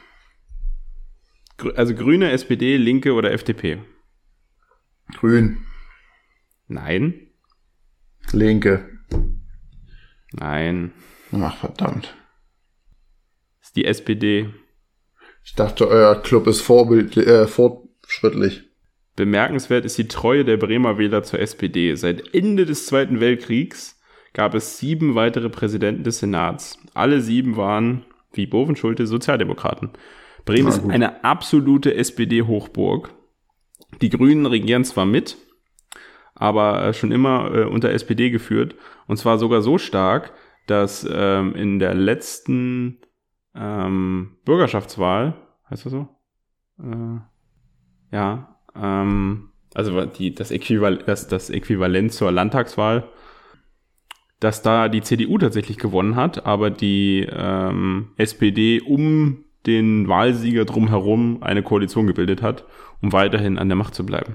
[1.76, 3.78] Also Grüne, SPD, Linke oder FDP?
[5.14, 5.58] Grün.
[6.66, 7.28] Nein.
[8.32, 8.88] Linke.
[10.32, 10.92] Nein.
[11.32, 12.14] Ach, verdammt.
[13.60, 14.52] ist die SPD.
[15.44, 18.62] Ich dachte, euer Club ist vorbild, äh, fortschrittlich.
[19.16, 21.94] Bemerkenswert ist die Treue der Bremer Wähler zur SPD.
[21.96, 24.00] Seit Ende des Zweiten Weltkriegs
[24.32, 26.78] gab es sieben weitere Präsidenten des Senats.
[26.94, 29.90] Alle sieben waren, wie Bovenschulte, Sozialdemokraten.
[30.44, 33.14] Bremen ist eine absolute SPD-Hochburg.
[34.00, 35.36] Die Grünen regieren zwar mit,
[36.34, 38.74] aber äh, schon immer äh, unter SPD geführt.
[39.06, 40.32] Und zwar sogar so stark,
[40.66, 42.98] dass ähm, in der letzten
[43.54, 45.34] ähm, Bürgerschaftswahl,
[45.68, 46.08] heißt das so?
[46.80, 47.20] Äh,
[48.10, 53.08] ja, ähm, also die, das, Äquival das, das Äquivalent zur Landtagswahl,
[54.42, 61.44] dass da die CDU tatsächlich gewonnen hat, aber die ähm, SPD um den Wahlsieger drumherum
[61.44, 62.64] eine Koalition gebildet hat,
[63.00, 64.34] um weiterhin an der Macht zu bleiben.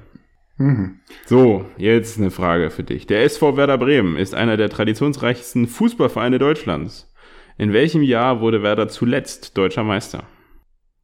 [0.56, 1.02] Mhm.
[1.26, 3.06] So, jetzt eine Frage für dich.
[3.06, 7.14] Der SV Werder Bremen ist einer der traditionsreichsten Fußballvereine Deutschlands.
[7.58, 10.24] In welchem Jahr wurde Werder zuletzt deutscher Meister?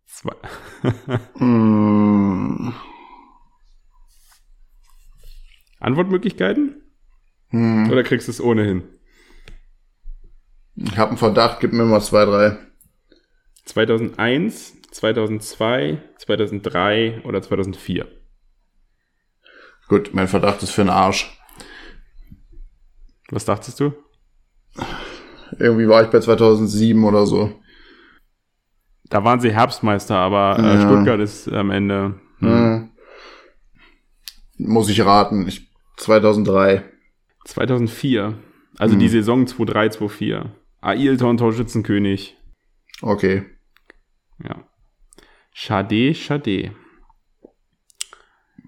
[0.05, 0.35] Zwei.
[1.43, 2.71] mm.
[5.81, 6.82] Antwortmöglichkeiten?
[7.53, 7.91] Hm.
[7.91, 8.83] Oder kriegst du es ohnehin?
[10.75, 12.57] Ich habe einen Verdacht, gib mir mal zwei, drei.
[13.65, 18.07] 2001, 2002, 2003 oder 2004?
[19.87, 21.39] Gut, mein Verdacht ist für den Arsch.
[23.29, 23.93] Was dachtest du?
[25.59, 27.61] Irgendwie war ich bei 2007 oder so.
[29.03, 30.81] Da waren sie Herbstmeister, aber äh, ja.
[30.81, 32.19] Stuttgart ist am Ende.
[32.39, 32.49] Hm.
[32.49, 32.89] Ja.
[34.57, 35.47] Muss ich raten.
[35.47, 36.92] Ich 2003.
[37.45, 38.37] 2004.
[38.77, 38.99] Also hm.
[38.99, 40.45] die Saison 2-3, 2-4.
[40.81, 42.35] Ailton, Torschützenkönig.
[43.01, 43.45] Okay.
[44.43, 44.67] Ja.
[45.53, 46.71] Schade, schade.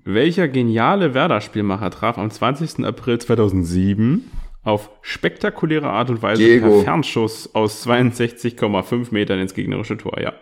[0.04, 2.86] Welcher geniale Werder-Spielmacher traf am 20.
[2.86, 4.30] April 2007
[4.64, 6.70] auf spektakuläre Art und Weise Diego.
[6.70, 10.20] per Fernschuss aus 62,5 Metern ins gegnerische Tor?
[10.22, 10.34] Ja,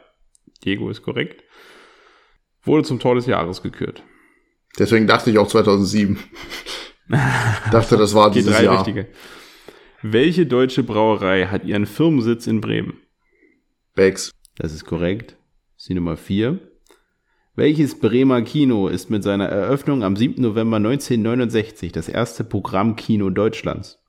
[0.65, 1.43] Diego ist korrekt.
[2.63, 4.03] Wurde zum Tor des Jahres gekürt.
[4.77, 6.19] Deswegen dachte ich auch 2007.
[7.71, 8.79] dachte, das war dieses drei Jahr.
[8.79, 9.07] Richtige.
[10.01, 13.01] Welche deutsche Brauerei hat ihren Firmensitz in Bremen?
[13.95, 14.31] Becks.
[14.57, 15.37] Das ist korrekt.
[15.75, 16.59] Das ist die Nummer 4.
[17.55, 20.41] Welches Bremer Kino ist mit seiner Eröffnung am 7.
[20.41, 23.99] November 1969 das erste Programmkino Deutschlands?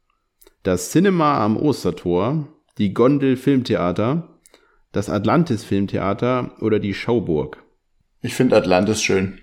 [0.63, 4.41] Das Cinema am Ostertor, die Gondel Filmtheater,
[4.93, 7.63] das Atlantis Filmtheater oder die Schauburg?
[8.23, 9.41] Ich finde Atlantis schön.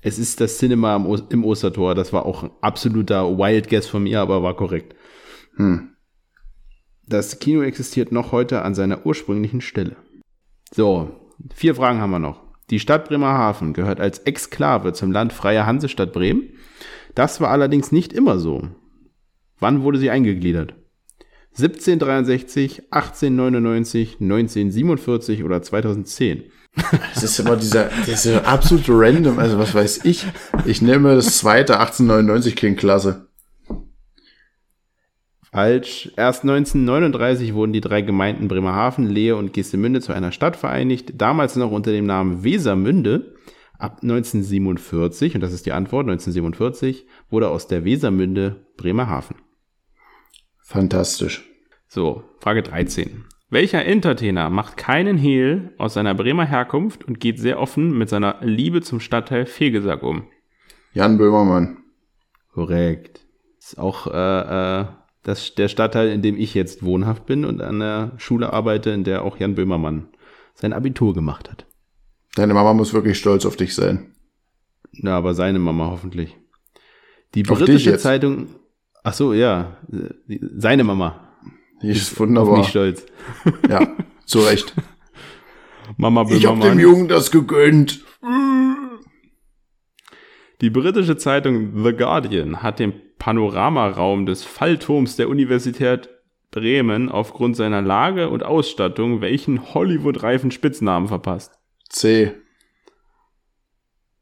[0.00, 0.96] Es ist das Cinema
[1.30, 1.94] im Ostertor.
[1.94, 4.94] Das war auch ein absoluter Wild Guess von mir, aber war korrekt.
[5.56, 5.90] Hm.
[7.06, 9.96] Das Kino existiert noch heute an seiner ursprünglichen Stelle.
[10.72, 11.10] So,
[11.54, 12.42] vier Fragen haben wir noch.
[12.70, 16.50] Die Stadt Bremerhaven gehört als Exklave zum Land Freie Hansestadt Bremen.
[17.14, 18.68] Das war allerdings nicht immer so.
[19.60, 20.74] Wann wurde sie eingegliedert?
[21.58, 26.44] 1763, 1899, 1947 oder 2010?
[27.14, 30.26] Das ist immer dieser, dieser absolute Random, also was weiß ich.
[30.66, 33.28] Ich nehme das zweite, 1899 klingt klasse.
[35.42, 36.12] Falsch.
[36.16, 41.56] Erst 1939 wurden die drei Gemeinden Bremerhaven, Lehe und Geestemünde zu einer Stadt vereinigt, damals
[41.56, 43.34] noch unter dem Namen Wesermünde.
[43.78, 49.36] Ab 1947, und das ist die Antwort, 1947 wurde aus der Wesermünde Bremerhaven.
[50.62, 51.44] Fantastisch.
[51.86, 53.24] So, Frage 13.
[53.48, 58.38] Welcher Entertainer macht keinen Hehl aus seiner Bremer Herkunft und geht sehr offen mit seiner
[58.40, 60.24] Liebe zum Stadtteil Fegesack um?
[60.94, 61.78] Jan Böhmermann.
[62.52, 63.24] Korrekt.
[63.58, 64.86] Ist auch äh, äh,
[65.22, 69.04] das, der Stadtteil, in dem ich jetzt wohnhaft bin und an der Schule arbeite, in
[69.04, 70.08] der auch Jan Böhmermann
[70.54, 71.66] sein Abitur gemacht hat.
[72.34, 74.14] Deine Mama muss wirklich stolz auf dich sein.
[74.92, 76.36] Na, aber seine Mama hoffentlich.
[77.34, 78.02] Die Auf dich britische jetzt.
[78.02, 78.48] Zeitung,
[79.04, 81.25] ach so, ja, äh, seine Mama.
[81.82, 82.58] Die ist Auf wunderbar.
[82.58, 83.04] mich stolz.
[83.68, 84.74] Ja, zu Recht.
[85.96, 86.78] Mama Ich hab dem Böhmermann.
[86.80, 88.04] Jungen das gegönnt.
[90.62, 96.08] Die britische Zeitung The Guardian hat dem Panoramaraum des Fallturms der Universität
[96.50, 101.52] Bremen aufgrund seiner Lage und Ausstattung welchen Hollywood-reifen Spitznamen verpasst.
[101.90, 102.32] C,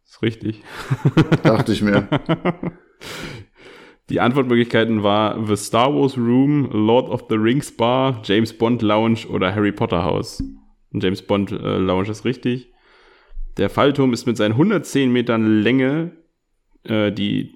[0.04, 0.62] Ist richtig.
[1.44, 2.08] dachte ich mir.
[4.10, 9.26] Die Antwortmöglichkeiten war The Star Wars Room, Lord of the Rings Bar, James Bond Lounge
[9.30, 10.42] oder Harry Potter Haus.
[10.92, 12.70] Und James Bond äh, Lounge ist richtig.
[13.56, 16.12] Der Fallturm ist mit seinen 110 Metern Länge,
[16.82, 17.54] äh, die,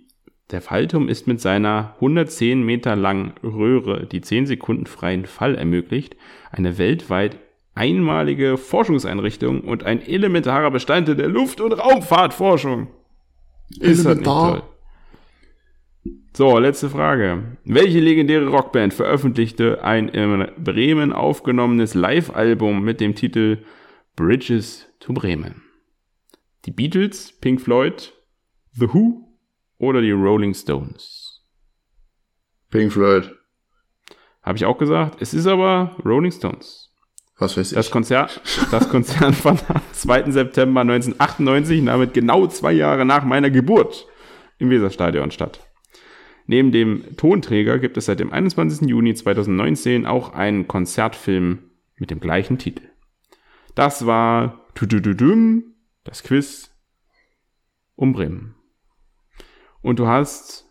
[0.50, 6.16] der Fallturm ist mit seiner 110 Meter langen Röhre, die 10 Sekunden freien Fall ermöglicht,
[6.50, 7.38] eine weltweit
[7.74, 12.88] einmalige Forschungseinrichtung und ein elementarer Bestandteil der Luft- und Raumfahrtforschung.
[13.68, 14.60] Ist das nicht Elementar.
[14.60, 14.62] toll?
[16.38, 17.58] So, letzte Frage.
[17.64, 23.64] Welche legendäre Rockband veröffentlichte ein in Bremen aufgenommenes Live-Album mit dem Titel
[24.14, 25.64] Bridges to Bremen?
[26.64, 28.12] Die Beatles, Pink Floyd,
[28.70, 29.36] The Who
[29.78, 31.44] oder die Rolling Stones?
[32.70, 33.34] Pink Floyd.
[34.40, 35.20] Habe ich auch gesagt.
[35.20, 36.94] Es ist aber Rolling Stones.
[37.36, 37.74] Was weiß ich.
[37.74, 40.30] Das Konzert, das Konzert fand am 2.
[40.30, 44.06] September 1998, damit genau zwei Jahre nach meiner Geburt,
[44.58, 45.67] im Weserstadion statt.
[46.50, 48.88] Neben dem Tonträger gibt es seit dem 21.
[48.88, 51.58] Juni 2019 auch einen Konzertfilm
[51.96, 52.88] mit dem gleichen Titel.
[53.74, 54.66] Das war
[56.04, 56.74] das Quiz
[57.96, 58.54] um Bremen.
[59.82, 60.64] Und du hast,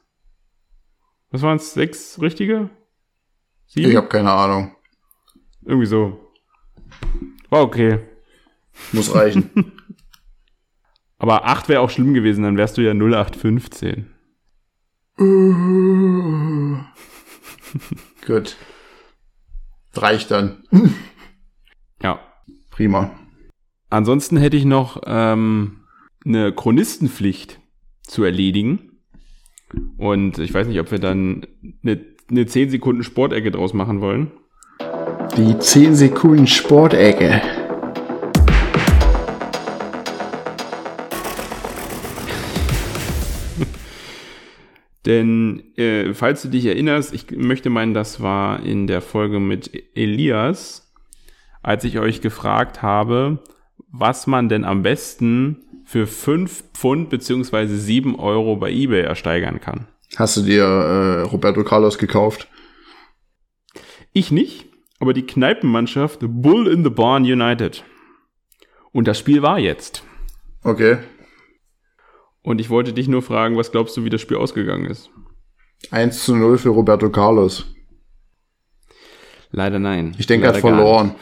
[1.29, 2.71] was waren es, sechs richtige?
[3.67, 3.91] Sieben?
[3.91, 4.75] ich habe keine Ahnung.
[5.63, 6.31] Irgendwie so.
[7.51, 7.99] War okay.
[8.93, 9.51] Muss reichen.
[11.19, 14.16] Aber 8 wäre auch schlimm gewesen, dann wärst du ja 0815.
[18.25, 18.55] Gut.
[19.93, 20.63] Reicht dann.
[22.03, 22.19] Ja.
[22.69, 23.11] Prima.
[23.89, 25.79] Ansonsten hätte ich noch ähm,
[26.23, 27.59] eine Chronistenpflicht
[28.03, 28.99] zu erledigen.
[29.97, 31.47] Und ich weiß nicht, ob wir dann
[31.83, 34.31] eine, eine 10 Sekunden Sportecke draus machen wollen.
[35.35, 37.41] Die 10 Sekunden Sportecke.
[45.07, 49.71] Denn, äh, falls du dich erinnerst, ich möchte meinen, das war in der Folge mit
[49.95, 50.93] Elias,
[51.63, 53.39] als ich euch gefragt habe,
[53.89, 59.87] was man denn am besten für 5 Pfund beziehungsweise 7 Euro bei eBay ersteigern kann.
[60.17, 62.49] Hast du dir äh, Roberto Carlos gekauft?
[64.11, 64.65] Ich nicht,
[64.99, 67.85] aber die Kneipenmannschaft Bull in the Barn United.
[68.91, 70.03] Und das Spiel war jetzt.
[70.63, 70.97] Okay.
[72.47, 75.09] Und ich wollte dich nur fragen, was glaubst du, wie das Spiel ausgegangen ist?
[75.91, 77.65] 1 zu 0 für Roberto Carlos.
[79.51, 80.15] Leider nein.
[80.17, 81.15] Ich denke, er hat verloren.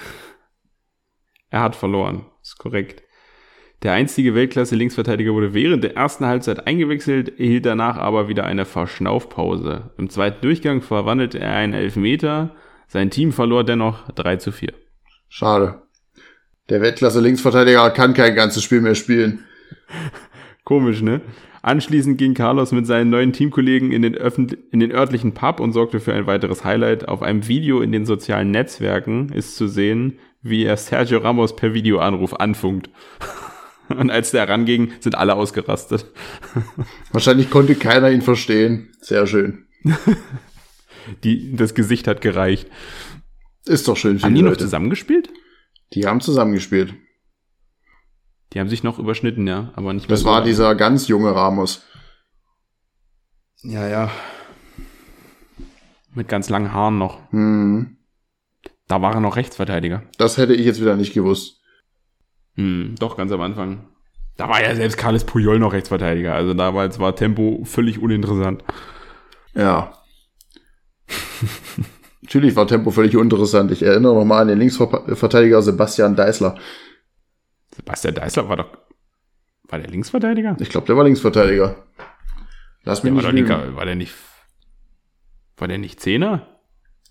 [1.50, 3.02] Er hat verloren, ist korrekt.
[3.82, 9.96] Der einstige Weltklasse-Linksverteidiger wurde während der ersten Halbzeit eingewechselt, erhielt danach aber wieder eine Verschnaufpause.
[9.98, 12.56] Im zweiten Durchgang verwandelte er einen Elfmeter.
[12.88, 14.74] Sein Team verlor dennoch 3 zu 4.
[15.28, 15.82] Schade.
[16.70, 19.44] Der Weltklasse-Linksverteidiger kann kein ganzes Spiel mehr spielen.
[20.66, 21.22] Komisch, ne?
[21.62, 24.16] Anschließend ging Carlos mit seinen neuen Teamkollegen in den,
[24.72, 27.08] in den örtlichen Pub und sorgte für ein weiteres Highlight.
[27.08, 31.74] Auf einem Video in den sozialen Netzwerken ist zu sehen, wie er Sergio Ramos per
[31.74, 32.90] Videoanruf anfunkt.
[33.90, 36.12] Und als der ranging, sind alle ausgerastet.
[37.12, 38.90] Wahrscheinlich konnte keiner ihn verstehen.
[39.00, 39.66] Sehr schön.
[41.24, 42.68] Die, das Gesicht hat gereicht.
[43.66, 44.64] Ist doch schön Haben die die noch Leute.
[44.64, 45.30] zusammengespielt?
[45.94, 46.96] Die haben zusammengespielt.
[48.54, 50.46] Die haben sich noch überschnitten, ja, aber nicht mehr Das so war lange.
[50.48, 51.84] dieser ganz junge Ramos.
[53.64, 54.12] Ja, ja.
[56.14, 57.20] Mit ganz langen Haaren noch.
[57.32, 57.98] Hm.
[58.88, 60.04] Da war er noch Rechtsverteidiger.
[60.18, 61.60] Das hätte ich jetzt wieder nicht gewusst.
[62.56, 63.90] Hm, doch, ganz am Anfang.
[64.38, 66.34] Da war ja selbst Carles Puyol noch Rechtsverteidiger.
[66.36, 68.64] Also damals war Tempo völlig uninteressant.
[69.56, 69.94] Ja.
[72.22, 73.72] Natürlich war Tempo völlig uninteressant.
[73.72, 76.58] Ich erinnere noch mal an den Linksverteidiger Sebastian Deißler.
[77.76, 78.78] Sebastian Deißler war doch.
[79.68, 80.56] War der Linksverteidiger?
[80.60, 81.84] Ich glaube, der war Linksverteidiger.
[82.84, 83.60] Lass mich Der war nicht lügen.
[83.62, 83.76] linker.
[83.76, 84.14] War der nicht.
[85.58, 86.60] War der nicht Zehner?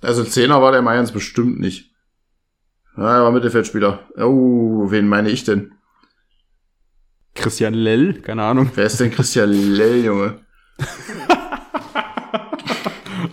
[0.00, 1.90] Also Zehner war der Mayans bestimmt nicht.
[2.96, 4.08] Ja, er war Mittelfeldspieler.
[4.18, 5.74] Oh, wen meine ich denn?
[7.34, 8.20] Christian Lell?
[8.20, 8.70] Keine Ahnung.
[8.74, 10.40] Wer ist denn Christian Lell, Junge?
[10.78, 10.92] Okay.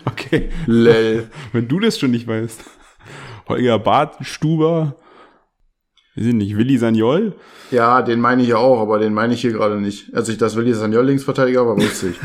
[0.05, 0.49] Okay.
[0.65, 1.29] Lell.
[1.51, 2.63] Wenn du das schon nicht weißt.
[3.49, 4.95] Holger Bartstuber.
[6.21, 7.33] Wir sind nicht Willi Sagnol.
[7.71, 10.13] Ja, den meine ich ja auch, aber den meine ich hier gerade nicht.
[10.13, 12.15] Also ich das Willi Sagnol Linksverteidiger war lustig.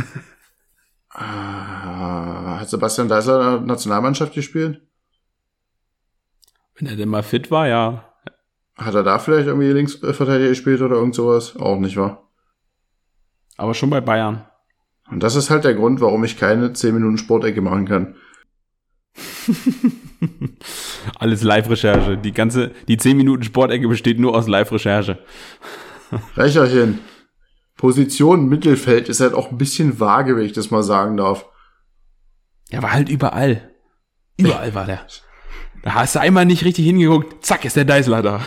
[1.08, 4.82] ah, hat Sebastian Deißler in der Nationalmannschaft gespielt?
[6.74, 8.04] Wenn er denn mal fit war, ja.
[8.76, 11.56] Hat er da vielleicht irgendwie Linksverteidiger gespielt oder irgend sowas?
[11.56, 12.30] Auch nicht wahr?
[13.56, 14.44] Aber schon bei Bayern.
[15.10, 18.16] Und das ist halt der Grund, warum ich keine 10 Minuten Sportecke machen kann.
[21.18, 22.16] Alles Live-Recherche.
[22.18, 25.18] Die ganze, die 10 Minuten Sportecke besteht nur aus Live-Recherche.
[26.36, 27.00] Recherchen.
[27.76, 31.46] Position Mittelfeld ist halt auch ein bisschen vage, wenn ich das mal sagen darf.
[32.70, 33.70] Ja, war halt überall.
[34.36, 35.06] Überall war der.
[35.82, 37.44] Da hast du einmal nicht richtig hingeguckt.
[37.44, 38.40] Zack, ist der Deißler da.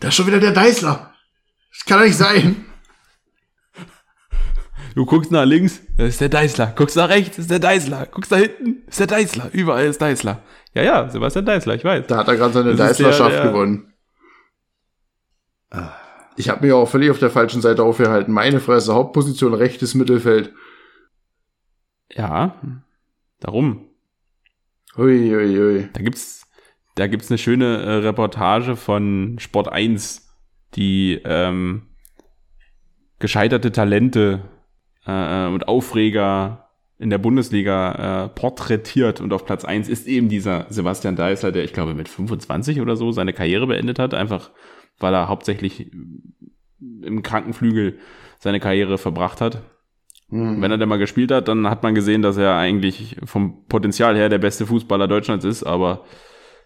[0.00, 1.12] Da ist schon wieder der Deißler.
[1.70, 2.64] Das kann doch nicht sein.
[4.96, 6.72] Du guckst nach links, das ist der Deißler.
[6.74, 8.06] Guckst nach rechts, ist der Deißler.
[8.06, 9.50] Guckst nach hinten, ist der Deißler.
[9.52, 10.42] Überall ist Deißler.
[10.72, 12.06] Ja, ja, Sebastian Deißler, ich weiß.
[12.06, 13.92] Da hat er gerade seine Das Deißlerschaft gewonnen.
[16.38, 18.32] Ich habe mich auch völlig auf der falschen Seite aufgehalten.
[18.32, 20.54] Meine Fresse, Hauptposition rechtes Mittelfeld.
[22.10, 22.54] Ja,
[23.40, 23.90] darum.
[24.96, 25.88] Hui, hui, hui.
[25.92, 26.46] Da gibt's,
[26.94, 30.26] da gibt's eine schöne äh, Reportage von Sport 1,
[30.74, 31.82] die ähm,
[33.18, 34.55] gescheiterte Talente
[35.06, 40.66] äh, und Aufreger in der Bundesliga äh, porträtiert und auf Platz 1 ist eben dieser
[40.70, 44.50] Sebastian Deißler, der ich glaube mit 25 oder so seine Karriere beendet hat, einfach
[44.98, 45.90] weil er hauptsächlich
[46.80, 47.98] im Krankenflügel
[48.38, 49.62] seine Karriere verbracht hat.
[50.30, 50.60] Hm.
[50.60, 54.16] Wenn er denn mal gespielt hat, dann hat man gesehen, dass er eigentlich vom Potenzial
[54.16, 56.04] her der beste Fußballer Deutschlands ist, aber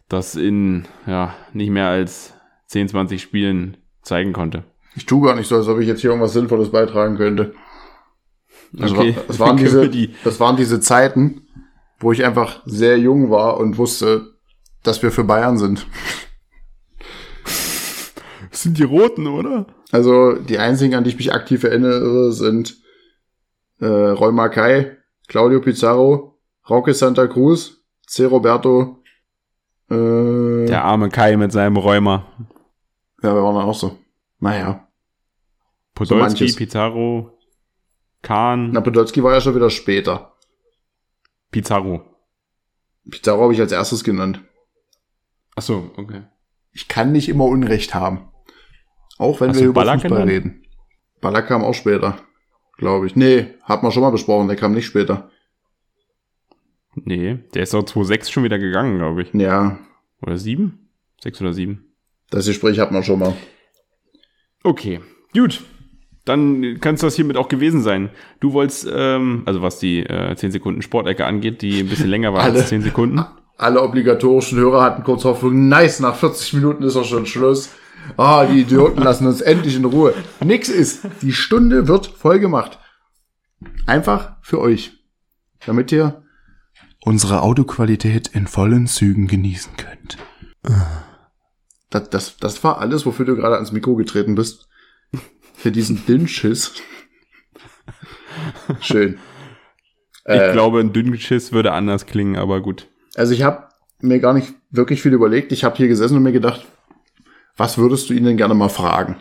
[0.09, 2.35] das in ja, nicht mehr als
[2.66, 4.64] 10, 20 Spielen zeigen konnte.
[4.96, 7.55] Ich tue gar nicht so, als ob ich jetzt hier irgendwas Sinnvolles beitragen könnte.
[8.72, 11.42] Das, Okay, war, das, waren diese, die- das waren diese Zeiten,
[11.98, 14.35] wo ich einfach sehr jung war und wusste,
[14.83, 15.87] dass wir für Bayern sind.
[18.50, 19.66] Das sind die Roten, oder?
[19.92, 22.76] Also die einzigen, an die ich mich aktiv erinnere, sind
[23.80, 24.92] äh, Roy Mackay,
[25.28, 28.24] Claudio Pizarro, Roque Santa Cruz, C.
[28.24, 29.02] Roberto,
[29.90, 32.26] äh, Der arme Kai mit seinem Räumer.
[33.22, 33.96] ja, wir waren auch so.
[34.40, 34.87] Naja.
[35.94, 36.56] Podolski, manches.
[36.56, 37.38] Pizarro,
[38.22, 40.35] Kahn, Na, Podolski war ja schon wieder später.
[41.50, 42.04] Pizarro.
[43.11, 44.42] Pizarro habe ich als erstes genannt.
[45.56, 46.22] Ach so, okay.
[46.72, 48.28] Ich kann nicht immer Unrecht haben.
[49.18, 50.30] Auch wenn Hast wir über Ballack Fußball genannt?
[50.30, 50.62] reden.
[51.20, 52.18] Ballack kam auch später,
[52.78, 53.16] glaube ich.
[53.16, 55.30] Nee, hat man schon mal besprochen, der kam nicht später.
[56.94, 59.33] Nee, der ist doch 2,6 schon wieder gegangen, glaube ich.
[59.35, 59.78] Ja,
[60.22, 60.88] Oder 7?
[61.22, 61.87] 6 oder 7?
[62.30, 63.35] das Gespräch hat man schon mal.
[64.62, 65.00] Okay,
[65.35, 65.62] gut.
[66.30, 68.10] Dann kann es das hiermit auch gewesen sein.
[68.38, 72.32] Du wolltest, ähm, also was die äh, 10 Sekunden Sportecke angeht, die ein bisschen länger
[72.32, 72.60] war Alle.
[72.60, 73.24] als 10 Sekunden.
[73.56, 77.70] Alle obligatorischen Hörer hatten kurz Hoffnung, nice, nach 40 Minuten ist auch schon Schluss.
[78.16, 80.14] Ah, die Idioten lassen uns endlich in Ruhe.
[80.42, 81.02] Nix ist.
[81.20, 82.78] Die Stunde wird voll gemacht.
[83.86, 84.92] Einfach für euch.
[85.66, 86.22] Damit ihr
[87.04, 90.16] unsere Audioqualität in vollen Zügen genießen könnt.
[91.90, 94.68] Das, das, das war alles, wofür du gerade ans Mikro getreten bist.
[95.61, 96.73] Für diesen Dünnschiss.
[98.81, 99.18] Schön.
[100.25, 102.88] Ich Äh, glaube, ein Dünnschiss würde anders klingen, aber gut.
[103.14, 103.68] Also ich habe
[104.01, 105.53] mir gar nicht wirklich viel überlegt.
[105.53, 106.66] Ich habe hier gesessen und mir gedacht,
[107.59, 109.16] was würdest du ihn denn gerne mal fragen?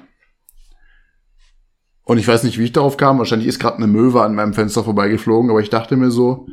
[2.04, 3.19] Und ich weiß nicht, wie ich darauf kam.
[3.19, 6.47] Wahrscheinlich ist gerade eine Möwe an meinem Fenster vorbeigeflogen, aber ich dachte mir so,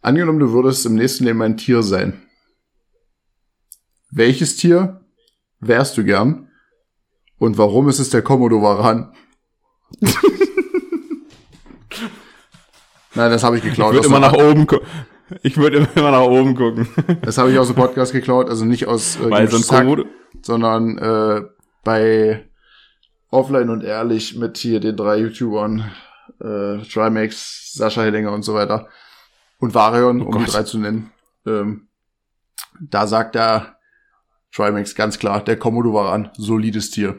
[0.00, 2.22] angenommen, du würdest im nächsten Leben ein Tier sein.
[4.10, 5.04] Welches Tier
[5.60, 6.49] wärst du gern?
[7.40, 9.12] Und warum ist es der Komodo-Varan?
[13.14, 13.94] Nein, das habe ich Ich geklaut.
[13.94, 14.86] würde aus immer nach oben gucken.
[15.42, 16.86] Ich würde immer nach oben gucken.
[17.22, 20.04] Das habe ich aus dem Podcast geklaut, also nicht aus äh, Weil Hack, Komodo,
[20.42, 21.42] sondern äh,
[21.82, 22.46] bei
[23.30, 25.90] Offline und Ehrlich mit hier den drei YouTubern,
[26.40, 28.88] äh, Trimax, Sascha Hellinger und so weiter
[29.60, 31.10] und Varion, Oh um die drei zu nennen.
[31.46, 31.88] Ähm,
[32.80, 33.76] da sagt der
[34.54, 37.18] Trimax ganz klar, der Komodo war an, solides Tier.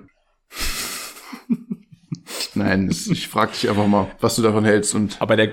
[2.64, 5.50] Nein, ich frage dich einfach mal, was du davon hältst und Aber der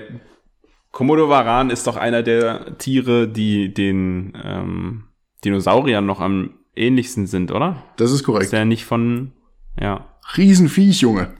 [0.91, 5.03] Komodo Varan ist doch einer der Tiere, die den ähm,
[5.45, 7.83] Dinosauriern noch am ähnlichsten sind, oder?
[7.97, 8.51] das ist Ist korrekt.
[8.51, 9.31] der nicht von,
[9.79, 10.05] ja.
[10.37, 11.33] Riesenviech, Junge.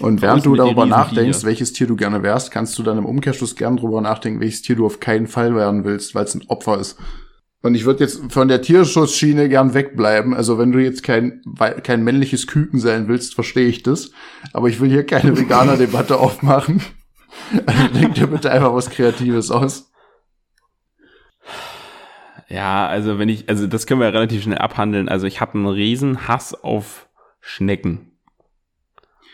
[0.00, 3.06] Und während ist du darüber nachdenkst, welches Tier du gerne wärst, kannst du dann im
[3.06, 6.44] Umkehrschluss gern drüber nachdenken, welches Tier du auf keinen Fall werden willst, weil es ein
[6.48, 6.98] Opfer ist.
[7.60, 10.32] Und ich würde jetzt von der Tierschutzschiene gern wegbleiben.
[10.32, 11.42] Also wenn du jetzt kein,
[11.82, 14.12] kein männliches Küken sein willst, verstehe ich das.
[14.52, 16.82] Aber ich will hier keine Veganer-Debatte aufmachen.
[17.66, 19.90] Also denk dir bitte einfach was Kreatives aus.
[22.48, 25.08] Ja, also wenn ich, also das können wir relativ schnell abhandeln.
[25.08, 27.08] Also ich habe einen riesen Hass auf
[27.40, 28.12] Schnecken.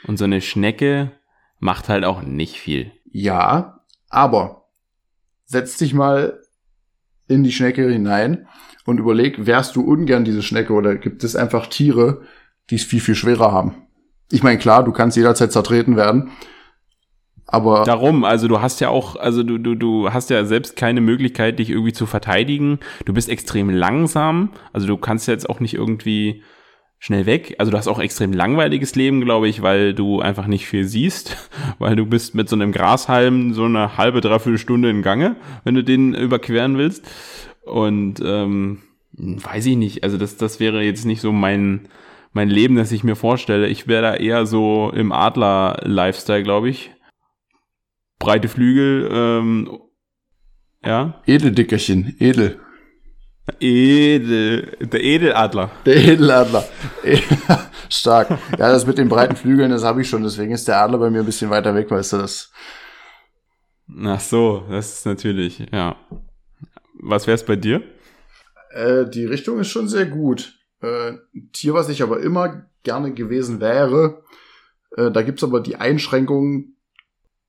[0.07, 1.13] Und so eine Schnecke
[1.59, 2.91] macht halt auch nicht viel.
[3.11, 4.69] Ja, aber
[5.45, 6.41] setz dich mal
[7.35, 8.47] in die Schnecke hinein
[8.87, 12.23] und überleg, wärst du ungern diese Schnecke oder gibt es einfach Tiere,
[12.71, 13.75] die es viel, viel schwerer haben?
[14.31, 16.31] Ich meine, klar, du kannst jederzeit zertreten werden,
[17.47, 17.85] aber.
[17.85, 21.59] Darum, also du hast ja auch, also du, du, du hast ja selbst keine Möglichkeit,
[21.59, 22.79] dich irgendwie zu verteidigen.
[23.05, 26.43] Du bist extrem langsam, also du kannst jetzt auch nicht irgendwie
[27.05, 27.57] schnell weg.
[27.59, 31.37] Also du hast auch extrem langweiliges Leben, glaube ich, weil du einfach nicht viel siehst,
[31.79, 35.75] weil du bist mit so einem Grashalm so eine halbe, dreiviertel Stunde in Gange, wenn
[35.75, 37.07] du den überqueren willst.
[37.67, 38.79] Und ähm,
[39.13, 41.91] weiß ich nicht, also das, das wäre jetzt nicht so mein,
[42.33, 43.69] mein Leben, das ich mir vorstelle.
[43.69, 46.91] Ich wäre da eher so im Adler-Lifestyle, glaube ich.
[48.19, 49.79] Breite Flügel, ähm,
[50.83, 51.21] ja.
[51.27, 52.61] Edeldickerchen, edel.
[53.61, 55.71] Edel, der Edeladler.
[55.85, 56.65] Der Edeladler.
[57.91, 58.31] Stark.
[58.53, 60.23] Ja, das mit den breiten Flügeln, das habe ich schon.
[60.23, 62.51] Deswegen ist der Adler bei mir ein bisschen weiter weg, weißt du das.
[64.03, 65.97] Ach so, das ist natürlich, ja.
[66.95, 67.83] Was wär's bei dir?
[68.71, 70.59] Äh, die Richtung ist schon sehr gut.
[70.81, 71.13] Äh,
[71.53, 74.23] Tier, was ich aber immer gerne gewesen wäre,
[74.97, 76.77] äh, da gibt's aber die Einschränkung,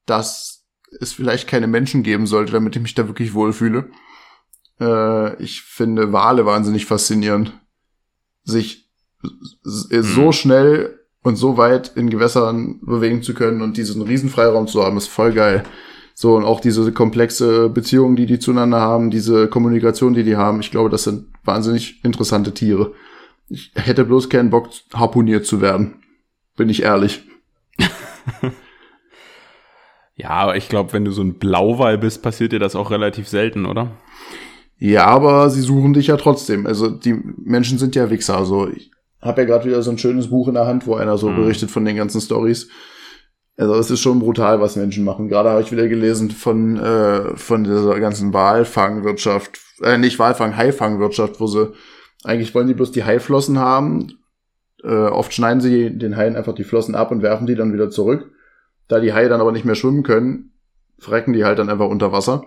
[0.05, 0.65] dass
[0.99, 3.89] es vielleicht keine Menschen geben sollte, damit ich mich da wirklich wohlfühle.
[4.79, 7.53] Äh, ich finde Wale wahnsinnig faszinierend.
[8.43, 8.89] Sich
[9.63, 10.31] so mhm.
[10.31, 14.97] schnell und so weit in Gewässern bewegen zu können und diesen riesen Freiraum zu haben,
[14.97, 15.63] ist voll geil.
[16.13, 20.61] So, und auch diese komplexe Beziehungen, die die zueinander haben, diese Kommunikation, die die haben,
[20.61, 22.93] ich glaube, das sind wahnsinnig interessante Tiere.
[23.49, 25.95] Ich hätte bloß keinen Bock, harpuniert zu werden.
[26.55, 27.23] Bin ich ehrlich.
[30.15, 33.27] ja, aber ich glaube, wenn du so ein Blauwal bist, passiert dir das auch relativ
[33.27, 33.91] selten, oder?
[34.77, 36.67] Ja, aber sie suchen dich ja trotzdem.
[36.67, 38.37] Also die Menschen sind ja Wichser.
[38.37, 41.17] Also ich habe ja gerade wieder so ein schönes Buch in der Hand, wo einer
[41.17, 41.37] so mhm.
[41.37, 42.69] berichtet von den ganzen Stories.
[43.57, 45.29] Also es ist schon brutal, was Menschen machen.
[45.29, 51.39] Gerade habe ich wieder gelesen von äh, von dieser ganzen Walfangwirtschaft, äh, nicht Walfang, Haifangwirtschaft,
[51.39, 51.71] wo sie
[52.25, 54.19] eigentlich wollen die bloß die Haiflossen haben.
[54.83, 57.89] Äh, oft schneiden sie den Haien einfach die Flossen ab und werfen die dann wieder
[57.89, 58.29] zurück.
[58.89, 60.51] Da die Haie dann aber nicht mehr schwimmen können,
[60.99, 62.43] frecken die halt dann einfach unter Wasser.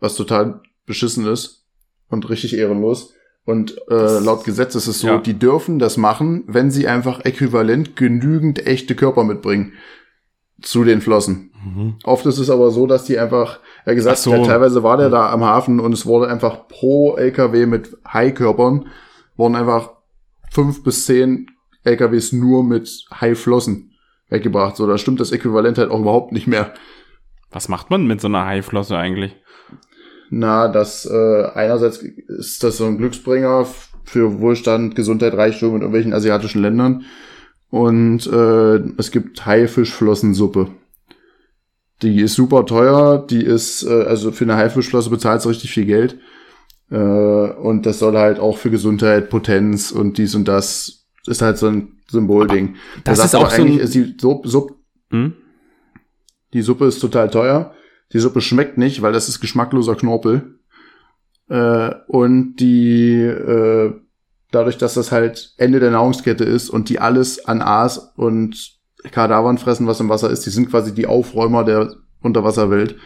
[0.00, 1.64] Was total beschissen ist
[2.08, 3.14] und richtig ehrenlos.
[3.44, 5.18] Und äh, laut Gesetz ist es so, ja.
[5.18, 9.74] die dürfen das machen, wenn sie einfach äquivalent genügend echte Körper mitbringen
[10.62, 11.52] zu den Flossen.
[11.62, 11.94] Mhm.
[12.04, 14.30] Oft ist es aber so, dass die einfach, er gesagt, so.
[14.30, 18.86] ja, teilweise war der da am Hafen und es wurde einfach pro LKW mit Haikörpern
[19.36, 19.90] wurden einfach
[20.50, 21.50] fünf bis zehn
[21.82, 23.92] LKWs nur mit Haiflossen
[24.28, 24.76] weggebracht.
[24.76, 26.72] So, da stimmt das Äquivalent halt auch überhaupt nicht mehr.
[27.50, 29.36] Was macht man mit so einer Haiflosse eigentlich?
[30.30, 33.66] Na, das äh, einerseits ist das so ein Glücksbringer
[34.04, 37.04] für Wohlstand, Gesundheit, Reichtum in irgendwelchen asiatischen Ländern.
[37.70, 40.68] Und äh, es gibt Haifischflossensuppe.
[42.02, 45.86] Die ist super teuer, die ist, äh, also für eine Haifischflosse bezahlt du richtig viel
[45.86, 46.18] Geld.
[46.90, 51.58] Äh, und das soll halt auch für Gesundheit, Potenz und dies und das ist halt
[51.58, 52.76] so ein Symbolding.
[53.04, 53.78] Das da ist auch so ein...
[53.78, 54.74] ist die Suppe, Suppe,
[55.10, 55.32] hm?
[56.52, 57.72] die Suppe ist total teuer.
[58.14, 60.58] Die Suppe schmeckt nicht, weil das ist geschmackloser Knorpel.
[61.48, 63.92] Äh, und die, äh,
[64.50, 68.78] dadurch, dass das halt Ende der Nahrungskette ist und die alles an Aas und
[69.10, 72.96] Kadavern fressen, was im Wasser ist, die sind quasi die Aufräumer der Unterwasserwelt.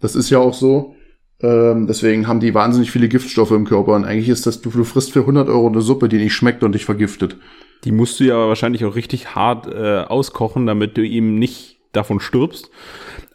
[0.00, 0.96] Das ist ja auch so.
[1.40, 4.84] Ähm, deswegen haben die wahnsinnig viele Giftstoffe im Körper und eigentlich ist das, du, du
[4.84, 7.36] frisst für 100 Euro eine Suppe, die nicht schmeckt und dich vergiftet.
[7.84, 12.20] Die musst du ja wahrscheinlich auch richtig hart äh, auskochen, damit du ihm nicht davon
[12.20, 12.70] stirbst.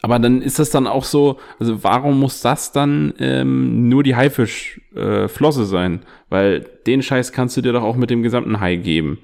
[0.02, 4.16] Aber dann ist das dann auch so, also warum muss das dann ähm, nur die
[4.16, 6.02] Haifischflosse äh, sein?
[6.30, 9.20] Weil den Scheiß kannst du dir doch auch mit dem gesamten Hai geben.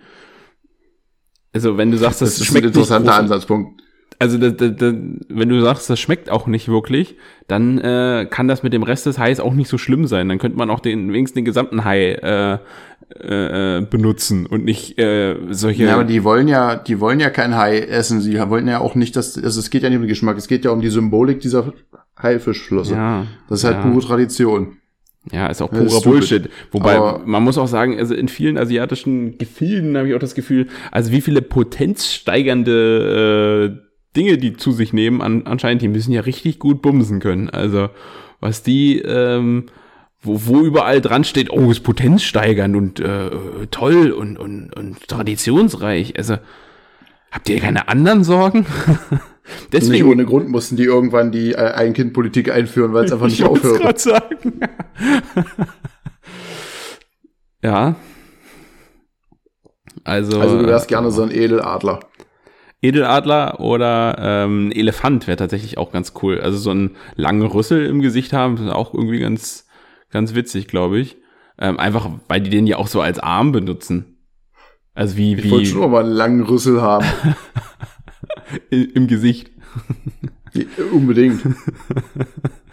[1.54, 3.82] Also wenn du sagst, das, das ist schmeckt ein interessanter Ansatzpunkt.
[4.20, 4.93] Also da, da, da,
[5.30, 7.15] wenn du sagst, das schmeckt auch nicht wirklich,
[7.47, 10.28] dann äh, kann das mit dem Rest des Hais auch nicht so schlimm sein.
[10.28, 12.57] Dann könnte man auch den wenigstens den gesamten Hai äh,
[13.20, 15.86] äh, benutzen und nicht äh, solche.
[15.86, 18.22] Ja, aber die wollen ja, die wollen ja kein Hai essen.
[18.22, 20.47] Sie wollen ja auch nicht, dass also es geht ja nicht um den Geschmack, es
[20.47, 21.74] geht ja um die Symbolik dieser
[22.22, 22.95] Haifischflosse.
[22.95, 23.84] Ja, das ist halt ja.
[23.84, 24.78] pure Tradition.
[25.32, 26.49] Ja, ist auch purer Bullshit.
[26.72, 30.36] Wobei, aber man muss auch sagen, also in vielen asiatischen Gefilden habe ich auch das
[30.36, 33.78] Gefühl, also wie viele potenzsteigernde äh,
[34.16, 37.49] Dinge die zu sich nehmen, an, anscheinend, die müssen ja richtig gut bumsen können.
[37.49, 37.89] Also,
[38.39, 39.66] was die ähm,
[40.22, 43.30] wo, wo überall dran steht, oh, ist potenzsteigernd und äh,
[43.72, 46.18] toll und, und, und traditionsreich.
[46.18, 46.38] Also,
[47.32, 48.66] habt ihr keine anderen Sorgen?
[49.72, 53.43] Deswegen, nicht ohne Grund mussten die irgendwann die äh, Ein-Kind-Politik einführen, weil es einfach nicht
[53.43, 53.95] aufhört.
[53.95, 54.60] Ich sagen.
[57.64, 57.95] ja.
[60.03, 62.01] Also, also du wärst gerne so ein Edeladler.
[62.82, 66.40] Edeladler oder ähm, Elefant wäre tatsächlich auch ganz cool.
[66.40, 69.68] Also so einen langen Rüssel im Gesicht haben, ist auch irgendwie ganz,
[70.12, 71.18] ganz witzig, glaube ich.
[71.60, 74.18] Ähm, einfach, weil die den ja auch so als Arm benutzen.
[74.94, 75.52] Also wie, ich wie.
[75.52, 77.06] wollte schon mal einen langen Rüssel haben.
[78.70, 79.52] Im Gesicht.
[80.54, 81.42] Ja, unbedingt.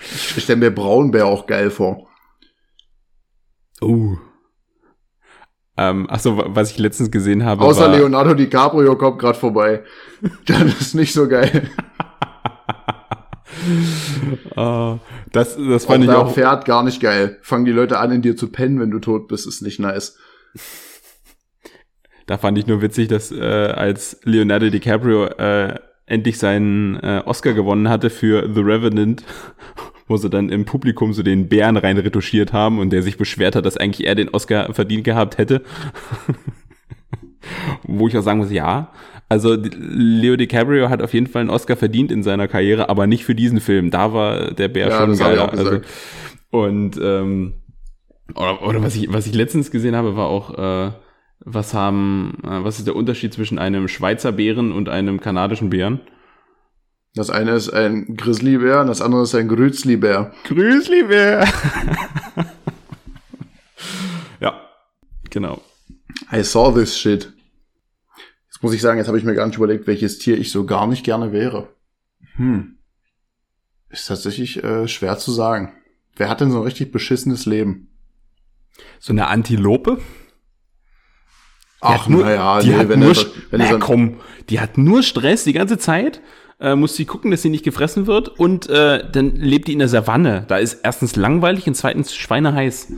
[0.00, 2.08] Ich stelle mir Braunbär auch geil vor.
[3.80, 4.16] Oh.
[5.76, 7.64] Ähm, achso, was ich letztens gesehen habe.
[7.64, 9.82] Außer war, Leonardo DiCaprio kommt gerade vorbei.
[10.46, 11.68] Das ist nicht so geil.
[14.56, 14.98] uh,
[15.32, 16.32] das, das fand auch ich auch.
[16.32, 17.38] Pferd gar nicht geil.
[17.42, 20.16] Fangen die Leute an, in dir zu pennen, wenn du tot bist, ist nicht nice.
[22.26, 27.52] Da fand ich nur witzig, dass äh, als Leonardo DiCaprio äh, endlich seinen äh, Oscar
[27.52, 29.22] gewonnen hatte für The Revenant,
[30.06, 33.56] wo sie dann im Publikum so den Bären rein retuschiert haben und der sich beschwert
[33.56, 35.62] hat, dass eigentlich er den Oscar verdient gehabt hätte.
[37.84, 38.90] wo ich auch sagen muss, ja.
[39.28, 43.24] Also Leo DiCaprio hat auf jeden Fall einen Oscar verdient in seiner Karriere, aber nicht
[43.24, 43.90] für diesen Film.
[43.90, 45.38] Da war der Bär ja, schon geil.
[45.38, 45.80] Also,
[46.50, 47.54] und ähm,
[48.34, 50.92] oder, oder was ich was ich letztens gesehen habe, war auch äh,
[51.40, 56.00] was haben, äh, was ist der Unterschied zwischen einem Schweizer Bären und einem kanadischen Bären?
[57.14, 60.32] Das eine ist ein Grizzlybär und das andere ist ein Grüßlibär.
[60.44, 61.46] Grüßlibär!
[64.40, 64.60] ja,
[65.30, 65.62] genau.
[66.32, 67.32] I saw this shit.
[68.46, 70.66] Jetzt muss ich sagen, jetzt habe ich mir gar nicht überlegt, welches Tier ich so
[70.66, 71.68] gar nicht gerne wäre.
[72.34, 72.78] Hm.
[73.90, 75.72] Ist tatsächlich äh, schwer zu sagen.
[76.16, 77.90] Wer hat denn so ein richtig beschissenes Leben?
[78.98, 80.00] So eine Antilope?
[81.80, 85.02] Ach, nur, ja, die nee, wenn nur, er, wenn na, so komm, die hat nur
[85.04, 86.20] Stress die ganze Zeit.
[86.60, 89.80] Äh, muss sie gucken, dass sie nicht gefressen wird und äh, dann lebt die in
[89.80, 90.44] der Savanne.
[90.48, 92.92] Da ist erstens langweilig und zweitens schweineheiß.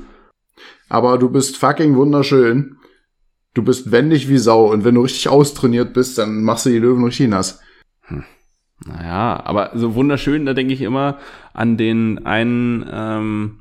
[0.89, 2.77] Aber du bist fucking wunderschön.
[3.55, 6.79] Du bist wendig wie Sau und wenn du richtig austrainiert bist, dann machst du die
[6.79, 7.61] Löwen richtig nass.
[8.03, 8.25] Hm.
[8.85, 11.19] Naja, aber so wunderschön, da denke ich immer
[11.55, 13.61] an den einen ähm,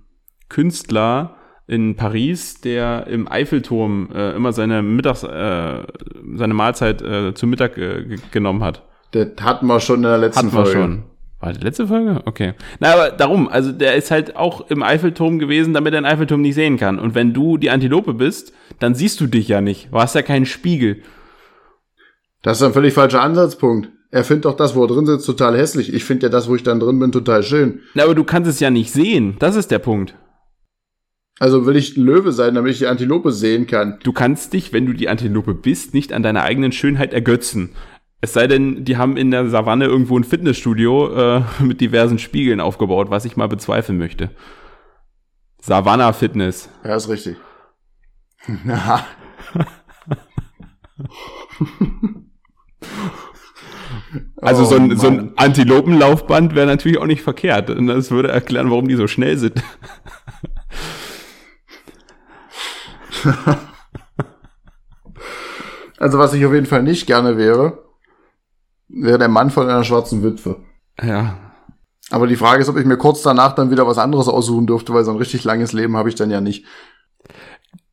[0.49, 1.37] Künstler,
[1.67, 5.83] in Paris, der im Eiffelturm äh, immer seine Mittags, äh,
[6.35, 8.83] seine Mahlzeit äh, zu Mittag äh, genommen hat.
[9.15, 10.69] Das hatten wir schon in der letzten hatten Folge.
[10.69, 11.03] Wir schon.
[11.39, 12.21] War die letzte Folge?
[12.25, 12.53] Okay.
[12.79, 16.41] Na, aber darum, also der ist halt auch im Eiffelturm gewesen, damit er den Eiffelturm
[16.41, 16.99] nicht sehen kann.
[16.99, 19.89] Und wenn du die Antilope bist, dann siehst du dich ja nicht.
[19.91, 21.01] Du hast ja keinen Spiegel.
[22.41, 23.89] Das ist ein völlig falscher Ansatzpunkt.
[24.11, 25.93] Er findet doch das, wo er drin sitzt, total hässlich.
[25.93, 27.81] Ich finde ja das, wo ich dann drin bin, total schön.
[27.93, 29.35] Na, aber du kannst es ja nicht sehen.
[29.39, 30.15] Das ist der Punkt.
[31.37, 33.99] Also will ich ein Löwe sein, damit ich die Antilope sehen kann.
[34.03, 37.71] Du kannst dich, wenn du die Antilope bist, nicht an deiner eigenen Schönheit ergötzen.
[38.25, 42.59] Es sei denn, die haben in der Savanne irgendwo ein Fitnessstudio äh, mit diversen Spiegeln
[42.59, 44.31] aufgebaut, was ich mal bezweifeln möchte.
[45.61, 46.67] Savanna Fitness.
[46.83, 47.37] Ja, ist richtig.
[54.41, 57.69] also oh, so ein, so ein Antilopenlaufband wäre natürlich auch nicht verkehrt.
[57.69, 59.61] Und das würde erklären, warum die so schnell sind.
[65.99, 67.84] also was ich auf jeden Fall nicht gerne wäre,
[68.87, 70.63] wäre der Mann von einer schwarzen Witwe.
[71.01, 71.37] Ja.
[72.11, 74.93] Aber die Frage ist, ob ich mir kurz danach dann wieder was anderes aussuchen dürfte,
[74.93, 76.65] weil so ein richtig langes Leben habe ich dann ja nicht.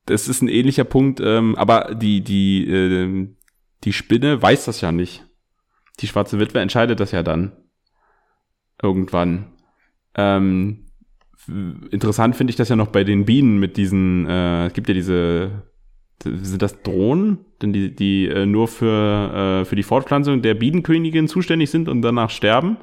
[0.07, 3.29] Das ist ein ähnlicher Punkt, ähm, aber die, die, äh,
[3.85, 5.25] die Spinne weiß das ja nicht.
[6.01, 7.53] Die schwarze Witwe entscheidet das ja dann.
[8.83, 9.53] Irgendwann.
[10.15, 10.87] Ähm,
[11.91, 14.95] interessant finde ich das ja noch bei den Bienen mit diesen, äh, es gibt ja
[14.95, 15.63] diese,
[16.23, 21.29] sind das Drohnen, denn die, die äh, nur für, äh, für die Fortpflanzung der Bienenkönigin
[21.29, 22.77] zuständig sind und danach sterben.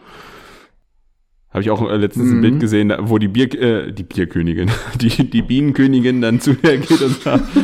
[1.49, 2.37] Habe ich auch äh, letztens mhm.
[2.37, 4.69] ein Bild gesehen, wo die Bier, äh, die Bierkönigin,
[5.01, 7.45] die, die Bienenkönigin dann zu ihr geht und sagt,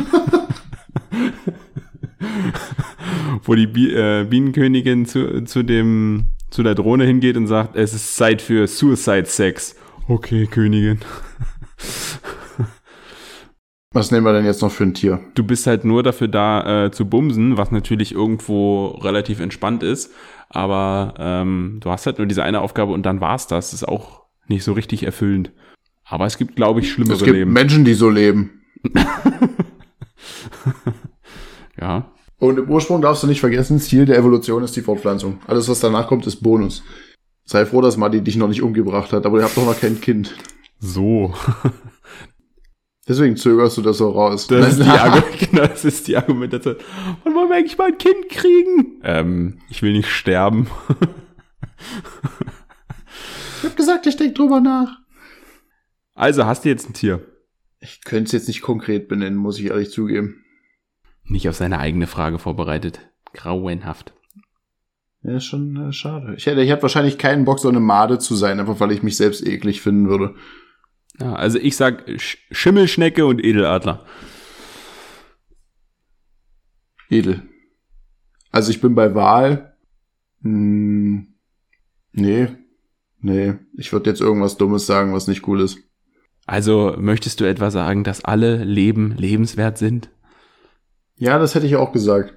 [3.44, 7.94] wo die Bi äh, Bienenkönigin zu, zu dem, zu der Drohne hingeht und sagt, es
[7.94, 9.76] ist Zeit für Suicide Sex.
[10.08, 10.98] Okay, Königin.
[13.96, 15.20] Was nehmen wir denn jetzt noch für ein Tier?
[15.34, 20.12] Du bist halt nur dafür da äh, zu bumsen, was natürlich irgendwo relativ entspannt ist.
[20.50, 23.70] Aber ähm, du hast halt nur diese eine Aufgabe und dann war's das.
[23.70, 25.50] Das ist auch nicht so richtig erfüllend.
[26.04, 27.22] Aber es gibt, glaube ich, schlimmere Leben.
[27.22, 27.52] Es gibt Leben.
[27.54, 28.60] Menschen, die so leben.
[31.80, 32.12] ja.
[32.38, 35.38] Und im Ursprung darfst du nicht vergessen, Ziel der Evolution ist die Fortpflanzung.
[35.46, 36.82] Alles, was danach kommt, ist Bonus.
[37.46, 40.02] Sei froh, dass Madi dich noch nicht umgebracht hat, aber ihr habt doch noch kein
[40.02, 40.36] Kind.
[40.80, 41.32] So.
[43.08, 44.48] Deswegen zögerst du das so raus.
[44.48, 44.84] Das, ist die,
[45.46, 46.76] genau, das ist die Argumentation.
[47.22, 49.00] Wann wollen wir eigentlich mal ein Kind kriegen?
[49.04, 50.68] Ähm, ich will nicht sterben.
[53.58, 54.98] ich hab gesagt, ich denk drüber nach.
[56.14, 57.20] Also, hast du jetzt ein Tier?
[57.78, 60.42] Ich könnte es jetzt nicht konkret benennen, muss ich ehrlich zugeben.
[61.24, 63.00] Nicht auf seine eigene Frage vorbereitet.
[63.34, 64.14] Grauenhaft.
[65.22, 66.34] Ja, ist schon äh, schade.
[66.36, 69.02] Ich hätte, ich hätte wahrscheinlich keinen Bock, so eine Made zu sein, einfach weil ich
[69.02, 70.34] mich selbst eklig finden würde.
[71.20, 74.04] Ja, also ich sag Sch Schimmelschnecke und Edeladler.
[77.08, 77.42] Edel.
[78.50, 79.76] Also ich bin bei Wahl.
[80.42, 81.34] Hm,
[82.12, 82.48] nee.
[83.20, 83.54] Nee.
[83.76, 85.78] Ich würde jetzt irgendwas Dummes sagen, was nicht cool ist.
[86.46, 90.10] Also möchtest du etwa sagen, dass alle Leben lebenswert sind?
[91.16, 92.34] Ja, das hätte ich auch gesagt.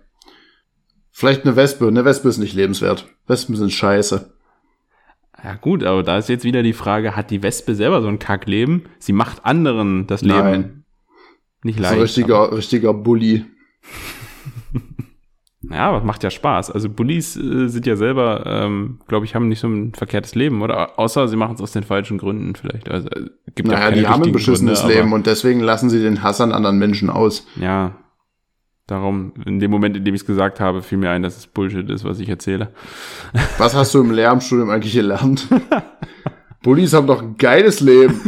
[1.11, 1.87] Vielleicht eine Wespe.
[1.87, 3.07] Eine Wespe ist nicht lebenswert.
[3.27, 4.33] Wespen sind scheiße.
[5.43, 8.19] Ja gut, aber da ist jetzt wieder die Frage, hat die Wespe selber so ein
[8.19, 8.83] Kackleben?
[8.99, 10.83] Sie macht anderen das Leben Nein.
[11.63, 11.93] nicht So leicht.
[11.95, 13.45] ein richtiger, richtiger Bully.
[15.61, 16.71] Ja, aber macht ja Spaß.
[16.71, 20.61] Also Bullies äh, sind ja selber, ähm, glaube ich, haben nicht so ein verkehrtes Leben,
[20.61, 20.97] oder?
[20.97, 22.89] Außer sie machen es aus den falschen Gründen vielleicht.
[22.89, 23.25] Also äh,
[23.55, 26.23] gibt ja Naja, keine die haben ein beschissenes Gründe, Leben und deswegen lassen sie den
[26.23, 27.45] Hass an anderen Menschen aus.
[27.57, 27.97] Ja,
[28.91, 31.47] darum, in dem Moment, in dem ich es gesagt habe, fiel mir ein, dass es
[31.47, 32.71] Bullshit ist, was ich erzähle.
[33.57, 35.47] Was hast du im Lehramtsstudium eigentlich gelernt?
[36.63, 38.19] Bullies haben doch ein geiles Leben.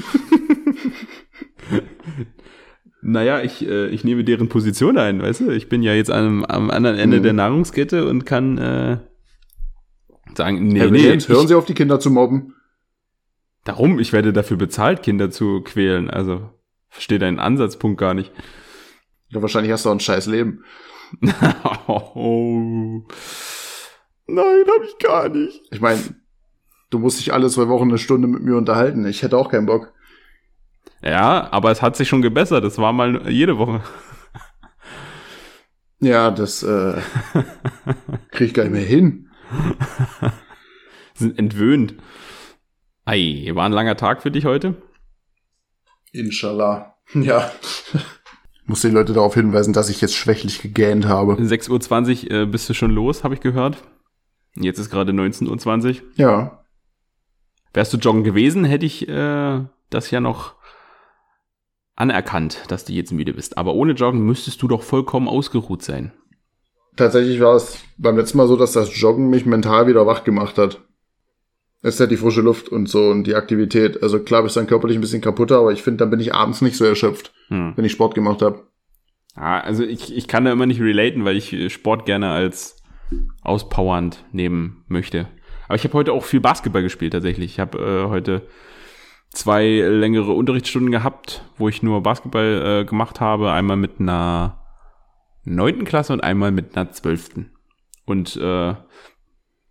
[3.03, 5.49] Naja, ich, äh, ich nehme deren Position ein, weißt du?
[5.49, 7.23] Ich bin ja jetzt am, am anderen Ende Mhm.
[7.23, 8.97] der Nahrungskette und kann äh,
[10.35, 12.53] sagen, nee, Herr nee, Williams, hören ich, Sie auf, die Kinder zu mobben.
[13.63, 16.11] darum, ich werde dafür bezahlt, Kinder zu quälen.
[16.11, 16.51] Also,
[16.89, 18.31] verstehe deinen Ansatzpunkt gar nicht.
[19.31, 20.63] Ja, wahrscheinlich hast du auch ein scheiß Leben.
[21.87, 23.01] oh.
[24.27, 25.61] Nein, hab ich gar nicht.
[25.71, 25.99] Ich meine,
[26.89, 29.05] du musst dich alle zwei Wochen eine Stunde mit mir unterhalten.
[29.05, 29.93] Ich hätte auch keinen Bock.
[31.01, 32.63] Ja, aber es hat sich schon gebessert.
[32.63, 33.81] Das war mal jede Woche.
[35.99, 36.93] Ja, das äh,
[38.31, 39.29] krieg ich gar nicht mehr hin.
[41.13, 41.95] Sind entwöhnt.
[43.05, 44.81] Ei, war ein langer Tag für dich heute?
[46.11, 46.87] Inshallah.
[47.13, 47.51] Ja.
[48.71, 51.33] Muss die Leute darauf hinweisen, dass ich jetzt schwächlich gegähnt habe.
[51.33, 53.83] 6.20 Uhr äh, bist du schon los, habe ich gehört.
[54.55, 55.95] Jetzt ist gerade 19.20 Uhr.
[56.15, 56.63] Ja.
[57.73, 59.59] Wärst du joggen gewesen, hätte ich äh,
[59.89, 60.55] das ja noch
[61.97, 63.57] anerkannt, dass du jetzt müde bist.
[63.57, 66.13] Aber ohne Joggen müsstest du doch vollkommen ausgeruht sein.
[66.95, 70.57] Tatsächlich war es beim letzten Mal so, dass das Joggen mich mental wieder wach gemacht
[70.57, 70.79] hat.
[71.83, 74.01] Es ist halt die frische Luft und so und die Aktivität.
[74.03, 76.61] Also klar bist dann körperlich ein bisschen kaputter, aber ich finde, dann bin ich abends
[76.61, 77.73] nicht so erschöpft, Hm.
[77.75, 78.63] wenn ich Sport gemacht habe.
[79.35, 82.77] Ja, also ich, ich kann da immer nicht relaten, weil ich äh, Sport gerne als
[83.41, 85.27] auspowernd nehmen möchte.
[85.67, 87.51] Aber ich habe heute auch viel Basketball gespielt tatsächlich.
[87.53, 88.47] Ich habe äh, heute
[89.31, 93.51] zwei längere Unterrichtsstunden gehabt, wo ich nur Basketball äh, gemacht habe.
[93.51, 94.59] Einmal mit einer
[95.45, 97.51] neunten Klasse und einmal mit einer zwölften.
[98.05, 98.75] Und äh,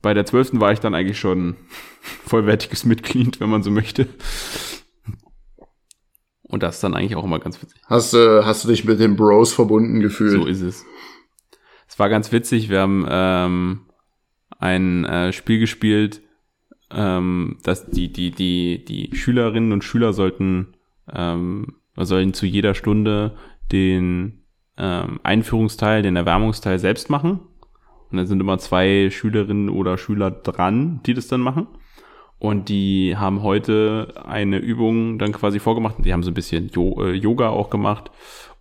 [0.02, 1.56] bei der zwölften war ich dann eigentlich schon
[2.00, 4.08] vollwertiges Mitglied, wenn man so möchte.
[6.42, 7.80] Und das ist dann eigentlich auch immer ganz witzig.
[7.86, 10.32] Hast, äh, hast du dich mit den Bros verbunden gefühlt?
[10.32, 10.84] So ist es.
[11.86, 12.68] Es war ganz witzig.
[12.68, 13.80] Wir haben ähm,
[14.58, 16.22] ein äh, Spiel gespielt,
[16.90, 20.74] ähm, dass die, die, die, die Schülerinnen und Schüler sollten,
[21.12, 23.36] ähm, sollen zu jeder Stunde
[23.70, 24.44] den
[24.76, 27.40] ähm, Einführungsteil, den Erwärmungsteil selbst machen.
[28.10, 31.66] Und dann sind immer zwei Schülerinnen oder Schüler dran, die das dann machen.
[32.38, 35.96] Und die haben heute eine Übung dann quasi vorgemacht.
[35.98, 38.10] Die haben so ein bisschen jo äh, Yoga auch gemacht.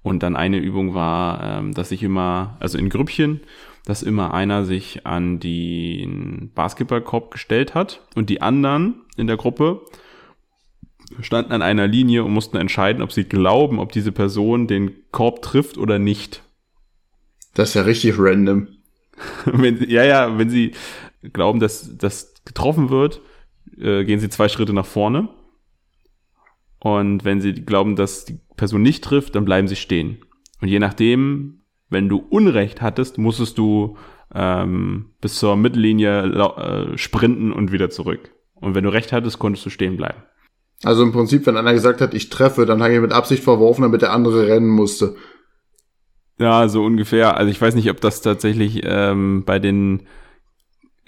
[0.03, 3.41] Und dann eine Übung war, ähm, dass sich immer, also in Grüppchen,
[3.85, 9.81] dass immer einer sich an den Basketballkorb gestellt hat und die anderen in der Gruppe
[11.21, 15.41] standen an einer Linie und mussten entscheiden, ob sie glauben, ob diese Person den Korb
[15.41, 16.43] trifft oder nicht.
[17.53, 18.67] Das ist ja richtig random.
[19.45, 20.73] wenn ja, ja, wenn sie
[21.33, 23.21] glauben, dass das getroffen wird,
[23.77, 25.29] äh, gehen sie zwei Schritte nach vorne.
[26.79, 30.19] Und wenn sie glauben, dass die Person nicht trifft, dann bleiben sie stehen.
[30.61, 33.97] Und je nachdem, wenn du Unrecht hattest, musstest du
[34.33, 38.31] ähm, bis zur Mittellinie äh, sprinten und wieder zurück.
[38.55, 40.23] Und wenn du Recht hattest, konntest du stehen bleiben.
[40.83, 43.81] Also im Prinzip, wenn einer gesagt hat, ich treffe, dann habe ich mit Absicht verworfen,
[43.81, 45.15] damit der andere rennen musste.
[46.39, 47.37] Ja, so ungefähr.
[47.37, 50.03] Also ich weiß nicht, ob das tatsächlich ähm, bei den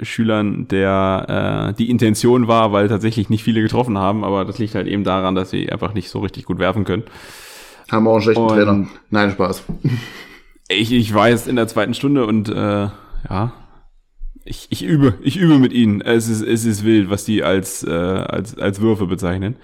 [0.02, 4.76] Schülern der äh, die Intention war, weil tatsächlich nicht viele getroffen haben, aber das liegt
[4.76, 7.04] halt eben daran, dass sie einfach nicht so richtig gut werfen können.
[7.92, 8.88] Haben auch einen schlechten Und- Trainer.
[9.10, 9.64] Nein, Spaß.
[10.74, 12.88] Ich, ich war jetzt in der zweiten Stunde und äh,
[13.30, 13.52] ja,
[14.46, 16.00] ich, ich übe, ich übe mit ihnen.
[16.00, 19.58] Es ist, es ist wild, was die als, äh, als, als Würfe bezeichnen.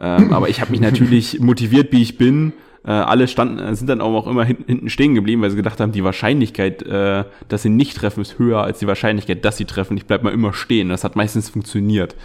[0.00, 3.88] Ähm, aber ich habe mich natürlich motiviert, wie ich bin, Äh, alle standen, äh, sind
[3.88, 7.62] dann auch immer hinten, hinten stehen geblieben, weil sie gedacht haben, die Wahrscheinlichkeit, äh, dass
[7.62, 9.98] sie nicht treffen, ist höher als die Wahrscheinlichkeit, dass sie treffen.
[9.98, 10.88] Ich bleib mal immer stehen.
[10.88, 12.16] Das hat meistens funktioniert.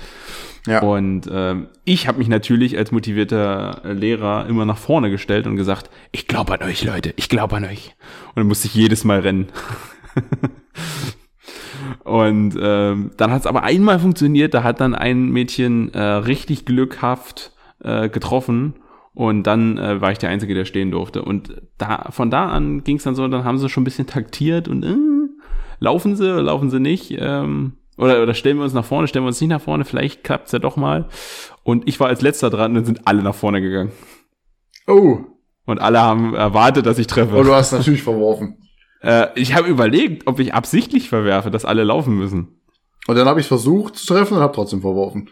[0.65, 0.81] Ja.
[0.81, 5.89] Und ähm, ich habe mich natürlich als motivierter Lehrer immer nach vorne gestellt und gesagt,
[6.13, 7.93] ich glaube an euch, Leute, ich glaube an euch.
[8.29, 9.49] Und dann musste ich jedes Mal rennen.
[12.05, 16.65] und ähm, dann hat es aber einmal funktioniert, da hat dann ein Mädchen äh, richtig
[16.65, 17.51] glückhaft
[17.85, 18.75] äh, getroffen
[19.15, 21.23] und dann äh, war ich der Einzige, der stehen durfte.
[21.23, 24.07] Und da von da an ging es dann so, dann haben sie schon ein bisschen
[24.07, 24.95] taktiert und äh,
[25.79, 27.15] laufen sie, laufen sie nicht.
[27.17, 30.25] Ähm, oder, oder stellen wir uns nach vorne, stellen wir uns nicht nach vorne, vielleicht
[30.25, 31.07] klappt's ja doch mal.
[31.63, 33.93] Und ich war als letzter dran und dann sind alle nach vorne gegangen.
[34.85, 35.19] Oh.
[35.65, 37.37] Und alle haben erwartet, dass ich treffe.
[37.37, 38.57] Und du hast natürlich verworfen.
[39.01, 42.61] Äh, ich habe überlegt, ob ich absichtlich verwerfe, dass alle laufen müssen.
[43.07, 45.29] Und dann habe ich versucht zu treffen und habe trotzdem verworfen.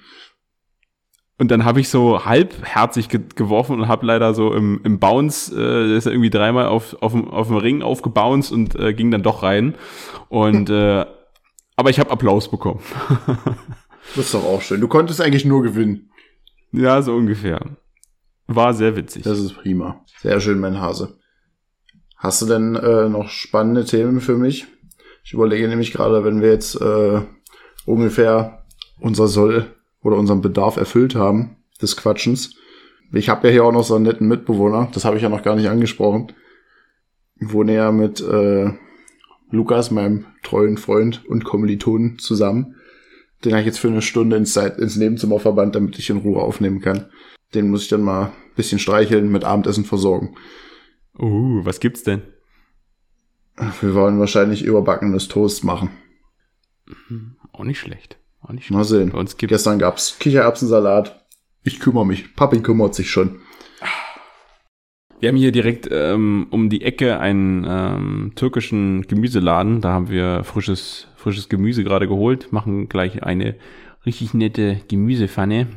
[1.44, 5.54] Und dann habe ich so halbherzig ge geworfen und habe leider so im, im Bounce,
[5.54, 9.12] äh, ist er irgendwie dreimal auf, auf, dem, auf dem Ring aufgebounced und äh, ging
[9.12, 9.76] dann doch rein.
[10.30, 11.06] Und äh,
[11.76, 12.80] aber ich habe Applaus bekommen.
[14.16, 14.80] das ist doch auch schön.
[14.80, 16.12] Du konntest eigentlich nur gewinnen.
[16.72, 17.60] Ja, so ungefähr.
[18.48, 19.24] War sehr witzig.
[19.24, 20.00] Das ist prima.
[20.22, 21.20] Sehr schön, mein Hase.
[22.16, 24.66] Hast du denn äh, noch spannende Themen für mich?
[25.26, 27.20] Ich überlege nämlich gerade, wenn wir jetzt äh,
[27.86, 28.64] ungefähr
[29.02, 32.56] unser Soll oder unseren Bedarf erfüllt haben des Quatschens.
[33.12, 35.44] Ich habe ja hier auch noch so einen netten Mitbewohner, das habe ich ja noch
[35.44, 36.32] gar nicht angesprochen.
[37.40, 38.72] Ich wohne ja mit äh,
[39.52, 42.76] Lukas, meinem treuen Freund und Kommilitonen zusammen.
[43.44, 46.42] Den habe ich jetzt für eine Stunde ins, ins Nebenzimmer verbannt, damit ich in Ruhe
[46.42, 47.06] aufnehmen kann.
[47.54, 50.36] Den muss ich dann mal ein bisschen streicheln, mit Abendessen versorgen.
[51.20, 52.22] Uh, was gibt's denn?
[53.82, 55.92] Wir wollen wahrscheinlich überbackenes Toast machen.
[57.10, 58.18] Mhm, auch nicht schlecht.
[58.70, 59.12] Mal sehen.
[59.12, 61.26] Bei uns gibt's Gestern gab's Kichererbsensalat.
[61.64, 62.36] Ich kümmere mich.
[62.36, 63.40] Papi kümmert sich schon.
[65.20, 69.80] Wir haben hier direkt ähm, um die Ecke einen ähm, türkischen Gemüseladen.
[69.80, 72.52] Da haben wir frisches, frisches Gemüse gerade geholt.
[72.52, 73.56] Machen gleich eine
[74.06, 75.68] richtig nette Gemüsepfanne.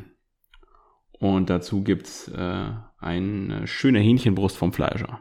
[1.12, 2.66] Und dazu gibt's äh,
[2.98, 5.20] eine schöne Hähnchenbrust vom Fleischer.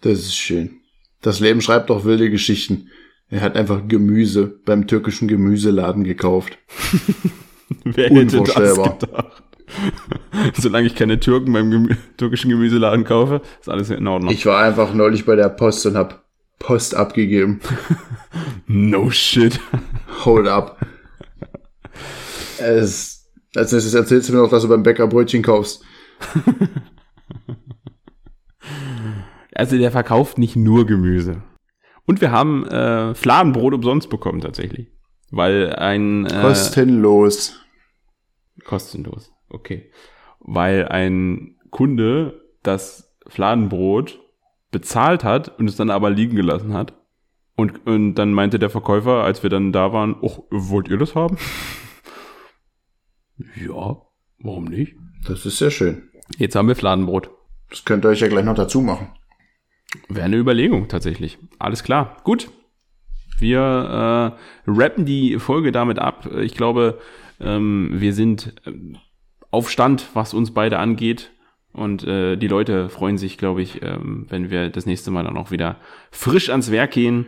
[0.00, 0.80] Das ist schön.
[1.22, 2.90] Das Leben schreibt doch wilde Geschichten.
[3.28, 6.58] Er hat einfach Gemüse beim türkischen Gemüseladen gekauft.
[7.84, 9.42] Wer hätte das gedacht?
[10.54, 14.32] Solange ich keine Türken beim Gemü türkischen Gemüseladen kaufe, ist alles in Ordnung.
[14.32, 16.24] Ich war einfach neulich bei der Post und hab
[16.60, 17.60] Post abgegeben.
[18.66, 19.60] no shit.
[20.24, 20.78] Hold up.
[22.58, 25.82] Es, als nächstes erzählst du mir noch, dass du beim Bäcker Brötchen kaufst.
[29.52, 31.42] also der verkauft nicht nur Gemüse.
[32.06, 34.88] Und wir haben äh, Fladenbrot umsonst bekommen tatsächlich.
[35.30, 36.26] Weil ein...
[36.26, 37.60] Äh, kostenlos.
[38.64, 39.90] Kostenlos, okay.
[40.40, 44.20] Weil ein Kunde das Fladenbrot
[44.70, 46.94] bezahlt hat und es dann aber liegen gelassen hat.
[47.56, 51.14] Und, und dann meinte der Verkäufer, als wir dann da waren, oh, wollt ihr das
[51.14, 51.38] haben?
[53.56, 53.96] ja,
[54.38, 54.94] warum nicht?
[55.26, 56.10] Das ist sehr schön.
[56.38, 57.30] Jetzt haben wir Fladenbrot.
[57.70, 59.08] Das könnt ihr euch ja gleich noch dazu machen.
[60.08, 61.38] Wäre eine Überlegung tatsächlich.
[61.58, 62.16] Alles klar.
[62.24, 62.50] Gut.
[63.38, 66.28] Wir äh, rappen die Folge damit ab.
[66.40, 66.98] Ich glaube,
[67.40, 68.72] ähm, wir sind äh,
[69.50, 71.30] auf Stand, was uns beide angeht.
[71.72, 75.36] Und äh, die Leute freuen sich, glaube ich, ähm, wenn wir das nächste Mal dann
[75.36, 75.76] auch wieder
[76.10, 77.26] frisch ans Werk gehen.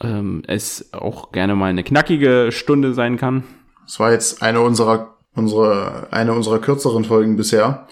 [0.00, 3.42] Ähm, es auch gerne mal eine knackige Stunde sein kann.
[3.86, 7.88] Es war jetzt eine unserer, unsere, eine unserer kürzeren Folgen bisher.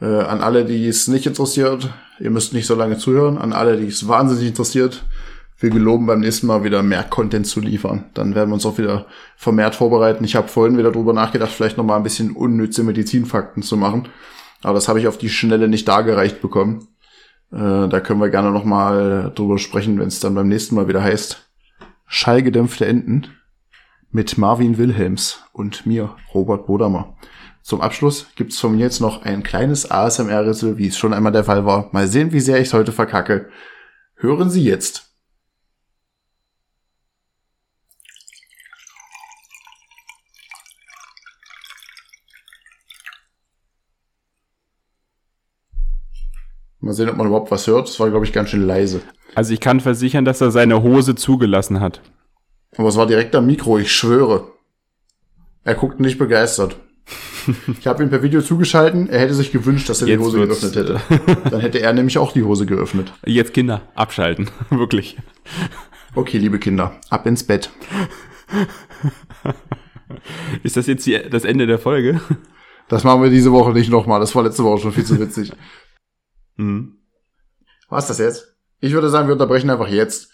[0.00, 1.88] Äh, an alle, die es nicht interessiert,
[2.20, 3.38] ihr müsst nicht so lange zuhören.
[3.38, 5.04] An alle, die es wahnsinnig interessiert,
[5.58, 8.06] wir geloben beim nächsten Mal wieder mehr Content zu liefern.
[8.14, 9.06] Dann werden wir uns auch wieder
[9.36, 10.24] vermehrt vorbereiten.
[10.24, 14.08] Ich habe vorhin wieder drüber nachgedacht, vielleicht noch mal ein bisschen unnütze Medizinfakten zu machen.
[14.62, 16.88] Aber das habe ich auf die Schnelle nicht dargereicht bekommen.
[17.52, 20.88] Äh, da können wir gerne noch mal drüber sprechen, wenn es dann beim nächsten Mal
[20.88, 21.50] wieder heißt.
[22.06, 23.26] Schallgedämpfte Enten
[24.10, 27.16] mit Marvin Wilhelms und mir, Robert Bodamer.
[27.70, 31.44] Zum Abschluss gibt's von mir jetzt noch ein kleines ASMR-Ritzel, wie es schon einmal der
[31.44, 31.88] Fall war.
[31.92, 33.48] Mal sehen, wie sehr ich es heute verkacke.
[34.16, 35.14] Hören Sie jetzt.
[46.80, 47.86] Mal sehen, ob man überhaupt was hört.
[47.86, 49.00] Das war, glaube ich, ganz schön leise.
[49.36, 52.00] Also ich kann versichern, dass er seine Hose zugelassen hat.
[52.76, 54.48] Aber es war direkt am Mikro, ich schwöre.
[55.62, 56.74] Er guckt nicht begeistert.
[57.78, 59.08] Ich habe ihm per Video zugeschalten.
[59.08, 61.00] Er hätte sich gewünscht, dass er Jetzt die Hose geöffnet hätte.
[61.50, 63.12] Dann hätte er nämlich auch die Hose geöffnet.
[63.24, 64.50] Jetzt Kinder, abschalten.
[64.70, 65.16] Wirklich.
[66.14, 67.70] Okay, liebe Kinder, ab ins Bett.
[70.62, 72.20] Ist das jetzt die, das Ende der Folge?
[72.88, 74.18] Das machen wir diese Woche nicht nochmal.
[74.18, 75.52] Das war letzte Woche schon viel zu witzig.
[76.56, 76.98] Mhm.
[77.88, 78.54] Was das jetzt?
[78.80, 80.30] Ich würde sagen, wir unterbrechen einfach jetzt.